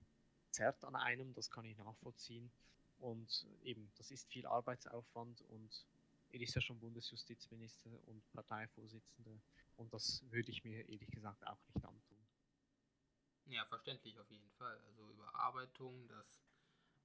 zerrt 0.51 0.85
an 0.85 0.97
einem, 0.97 1.33
das 1.35 1.51
kann 1.51 1.65
ich 1.65 1.77
nachvollziehen. 1.79 2.51
Und 2.99 3.47
eben, 3.63 3.89
das 3.97 4.11
ist 4.11 4.29
viel 4.29 4.47
Arbeitsaufwand 4.47 5.41
und 5.51 5.87
er 6.33 6.41
ist 6.41 6.55
ja 6.57 6.61
schon 6.61 6.81
Bundesjustizminister 6.81 7.91
und 8.07 8.29
Parteivorsitzender 8.33 9.39
und 9.77 9.93
das 9.93 10.25
würde 10.31 10.51
ich 10.51 10.65
mir 10.65 10.89
ehrlich 10.89 11.11
gesagt 11.13 11.47
auch 11.47 11.59
nicht 11.75 11.85
antun. 11.85 12.14
Ja, 13.47 13.65
verständlich 13.65 14.19
auf 14.19 14.31
jeden 14.31 14.51
Fall. 14.53 14.79
Also 14.87 15.09
Überarbeitung, 15.11 16.09
das 16.09 16.43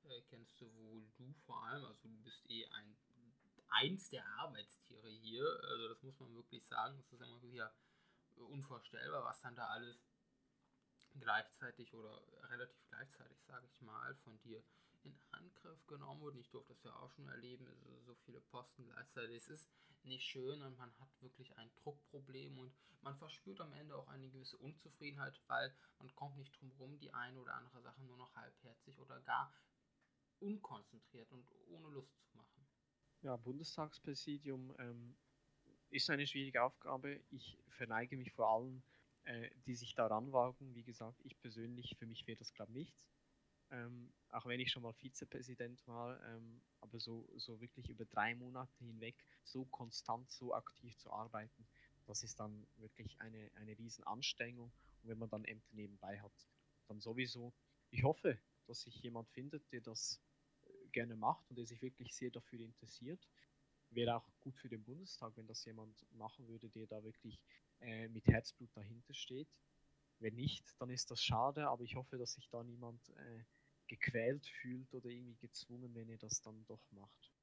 äh, 0.03 0.21
kennst 0.29 0.59
du 0.61 0.73
wohl 0.75 1.05
du 1.17 1.33
vor 1.45 1.63
allem. 1.65 1.85
Also 1.85 2.07
du 2.07 2.17
bist 2.23 2.49
eh 2.49 2.65
ein 2.67 2.97
eins 3.69 4.09
der 4.09 4.25
Arbeitstiere 4.39 5.09
hier. 5.09 5.45
Also 5.63 5.89
das 5.89 6.01
muss 6.03 6.19
man 6.19 6.35
wirklich 6.35 6.65
sagen. 6.65 6.97
Das 6.97 7.11
ist 7.13 7.21
immer 7.21 7.41
wieder 7.41 7.73
unvorstellbar, 8.35 9.23
was 9.23 9.41
dann 9.41 9.55
da 9.55 9.67
alles 9.67 9.97
gleichzeitig 11.19 11.93
oder 11.93 12.21
relativ 12.49 12.81
gleichzeitig, 12.89 13.43
sage 13.43 13.67
ich 13.67 13.81
mal, 13.81 14.15
von 14.15 14.39
dir 14.41 14.63
in 15.03 15.17
Angriff 15.31 15.85
genommen 15.87 16.21
wurde. 16.21 16.39
Ich 16.39 16.49
durfte 16.49 16.73
das 16.73 16.83
ja 16.83 16.95
auch 16.95 17.11
schon 17.11 17.27
erleben, 17.27 17.67
so 18.05 18.13
viele 18.15 18.41
Posten 18.41 18.85
gleichzeitig. 18.85 19.37
Es 19.37 19.49
ist 19.49 19.69
nicht 20.03 20.23
schön 20.23 20.61
und 20.61 20.77
man 20.77 20.97
hat 20.99 21.09
wirklich 21.21 21.55
ein 21.57 21.71
Druckproblem 21.75 22.57
und 22.57 22.73
man 23.01 23.15
verspürt 23.15 23.61
am 23.61 23.73
Ende 23.73 23.95
auch 23.95 24.07
eine 24.07 24.29
gewisse 24.29 24.57
Unzufriedenheit, 24.57 25.39
weil 25.47 25.73
man 25.99 26.13
kommt 26.15 26.37
nicht 26.37 26.59
drum 26.59 26.71
rum, 26.79 26.97
die 26.99 27.13
eine 27.13 27.39
oder 27.39 27.55
andere 27.55 27.81
Sache 27.81 28.03
nur 28.03 28.17
noch 28.17 28.35
halbherzig 28.35 28.99
oder 28.99 29.19
gar 29.21 29.53
unkonzentriert 30.39 31.31
und 31.31 31.49
ohne 31.67 31.89
Lust 31.89 32.17
zu 32.23 32.37
machen. 32.37 32.65
Ja, 33.21 33.35
Bundestagspräsidium 33.35 34.73
ähm, 34.79 35.17
ist 35.89 36.09
eine 36.09 36.25
schwierige 36.25 36.63
Aufgabe. 36.63 37.21
Ich 37.29 37.59
verneige 37.69 38.15
mich 38.15 38.31
vor 38.31 38.49
allen, 38.49 38.83
äh, 39.23 39.49
die 39.65 39.75
sich 39.75 39.95
daran 39.95 40.31
wagen. 40.31 40.73
Wie 40.75 40.83
gesagt, 40.83 41.19
ich 41.23 41.37
persönlich, 41.39 41.97
für 41.97 42.05
mich 42.05 42.25
wäre 42.27 42.37
das, 42.37 42.53
glaube 42.53 42.71
ich, 42.71 42.77
nichts. 42.77 43.09
Ähm, 43.71 44.11
auch 44.29 44.45
wenn 44.45 44.59
ich 44.59 44.71
schon 44.71 44.83
mal 44.83 44.93
Vizepräsident 44.93 45.85
war, 45.87 46.23
ähm, 46.25 46.61
aber 46.81 46.99
so, 46.99 47.29
so 47.37 47.59
wirklich 47.61 47.89
über 47.89 48.05
drei 48.05 48.35
Monate 48.35 48.83
hinweg 48.83 49.15
so 49.43 49.65
konstant, 49.65 50.31
so 50.31 50.53
aktiv 50.53 50.97
zu 50.97 51.11
arbeiten, 51.11 51.67
das 52.05 52.23
ist 52.23 52.39
dann 52.39 52.65
wirklich 52.77 53.19
eine, 53.21 53.51
eine 53.55 53.77
riesen 53.77 54.03
Anstrengung. 54.05 54.71
Und 55.01 55.09
wenn 55.09 55.19
man 55.19 55.29
dann 55.29 55.45
Ämter 55.45 55.69
nebenbei 55.73 56.19
hat, 56.19 56.47
dann 56.87 56.99
sowieso. 56.99 57.53
Ich 57.91 58.03
hoffe, 58.03 58.39
dass 58.65 58.81
sich 58.81 58.99
jemand 59.01 59.29
findet, 59.29 59.71
der 59.71 59.81
das 59.81 60.21
äh, 60.63 60.87
gerne 60.91 61.15
macht 61.15 61.49
und 61.49 61.57
der 61.57 61.65
sich 61.65 61.81
wirklich 61.81 62.15
sehr 62.15 62.31
dafür 62.31 62.59
interessiert. 62.61 63.27
Wäre 63.91 64.15
auch 64.15 64.27
gut 64.41 64.57
für 64.57 64.69
den 64.69 64.83
Bundestag, 64.83 65.35
wenn 65.35 65.47
das 65.47 65.65
jemand 65.65 66.05
machen 66.13 66.47
würde, 66.47 66.69
der 66.69 66.87
da 66.87 67.03
wirklich 67.03 67.39
äh, 67.79 68.07
mit 68.07 68.27
Herzblut 68.27 68.69
dahinter 68.75 69.13
steht. 69.13 69.49
Wenn 70.19 70.35
nicht, 70.35 70.75
dann 70.79 70.89
ist 70.89 71.11
das 71.11 71.23
schade, 71.23 71.67
aber 71.69 71.83
ich 71.83 71.95
hoffe, 71.95 72.17
dass 72.17 72.33
sich 72.33 72.49
da 72.49 72.63
niemand 72.63 73.07
äh, 73.09 73.43
gequält 73.89 74.45
fühlt 74.61 74.93
oder 74.93 75.09
irgendwie 75.09 75.35
gezwungen, 75.35 75.93
wenn 75.95 76.09
er 76.09 76.17
das 76.17 76.41
dann 76.41 76.65
doch 76.65 76.91
macht. 76.91 77.33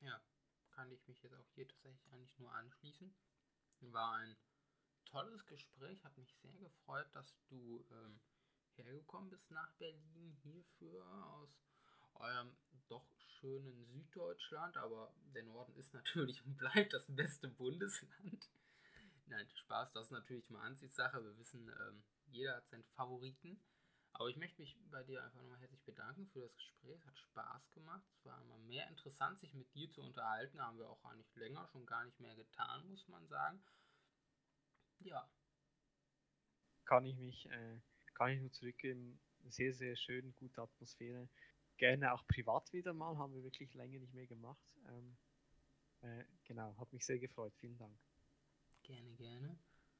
Ja, 0.00 0.22
kann 0.70 0.90
ich 0.92 1.06
mich 1.06 1.22
jetzt 1.22 1.34
auch 1.34 1.48
hier 1.54 1.68
tatsächlich 1.68 2.10
eigentlich 2.12 2.38
nur 2.38 2.52
anschließen. 2.54 3.14
War 3.80 4.14
ein 4.14 4.36
tolles 5.04 5.46
Gespräch, 5.46 6.02
hat 6.04 6.16
mich 6.16 6.34
sehr 6.36 6.56
gefreut, 6.58 7.08
dass 7.12 7.36
du 7.48 7.84
ähm, 7.90 8.20
hergekommen 8.76 9.30
bist 9.30 9.50
nach 9.50 9.72
Berlin 9.74 10.32
hierfür 10.42 11.04
aus 11.34 11.50
eurem 12.14 12.56
doch 12.88 13.06
schönen 13.40 13.84
Süddeutschland, 13.86 14.76
aber 14.76 15.14
der 15.34 15.44
Norden 15.44 15.74
ist 15.76 15.92
natürlich 15.94 16.44
und 16.44 16.56
bleibt 16.56 16.92
das 16.92 17.06
beste 17.08 17.48
Bundesland. 17.48 18.50
Nein, 19.26 19.48
Spaß, 19.54 19.92
das 19.92 20.06
ist 20.06 20.10
natürlich 20.10 20.50
mal 20.50 20.62
Ansichtssache. 20.62 21.22
Wir 21.22 21.38
wissen, 21.38 21.68
ähm, 21.68 22.02
jeder 22.26 22.56
hat 22.56 22.68
seinen 22.68 22.84
Favoriten. 22.84 23.62
Aber 24.12 24.28
ich 24.28 24.36
möchte 24.36 24.60
mich 24.60 24.76
bei 24.90 25.02
dir 25.04 25.22
einfach 25.22 25.40
nochmal 25.40 25.58
herzlich 25.60 25.82
bedanken 25.84 26.26
für 26.26 26.40
das 26.40 26.54
Gespräch. 26.54 27.04
Hat 27.06 27.18
Spaß 27.18 27.72
gemacht. 27.72 28.04
Es 28.12 28.24
war 28.24 28.40
immer 28.42 28.58
mehr 28.58 28.88
interessant, 28.88 29.38
sich 29.38 29.54
mit 29.54 29.72
dir 29.74 29.90
zu 29.90 30.02
unterhalten. 30.02 30.60
Haben 30.60 30.78
wir 30.78 30.88
auch 30.88 31.00
gar 31.02 31.14
nicht 31.14 31.34
länger, 31.36 31.66
schon 31.68 31.86
gar 31.86 32.04
nicht 32.04 32.20
mehr 32.20 32.34
getan, 32.34 32.86
muss 32.88 33.06
man 33.08 33.26
sagen. 33.28 33.62
Ja. 35.00 35.28
Kann 36.84 37.06
ich 37.06 37.16
mich, 37.16 37.48
äh, 37.50 37.80
kann 38.14 38.30
ich 38.30 38.40
nur 38.40 38.52
zurückgeben. 38.52 39.20
Sehr, 39.48 39.72
sehr 39.72 39.96
schön, 39.96 40.34
gute 40.34 40.60
Atmosphäre. 40.60 41.28
Gerne 41.78 42.12
auch 42.12 42.26
privat 42.26 42.70
wieder 42.72 42.92
mal, 42.92 43.16
haben 43.16 43.32
wir 43.32 43.42
wirklich 43.42 43.72
länger 43.72 44.00
nicht 44.00 44.12
mehr 44.12 44.26
gemacht. 44.26 44.60
Ähm, 44.86 45.16
äh, 46.02 46.24
genau, 46.44 46.76
hat 46.78 46.92
mich 46.92 47.06
sehr 47.06 47.18
gefreut. 47.18 47.54
Vielen 47.56 47.78
Dank. 47.78 47.98
Gerne, 48.82 49.14
gerne. 49.14 49.58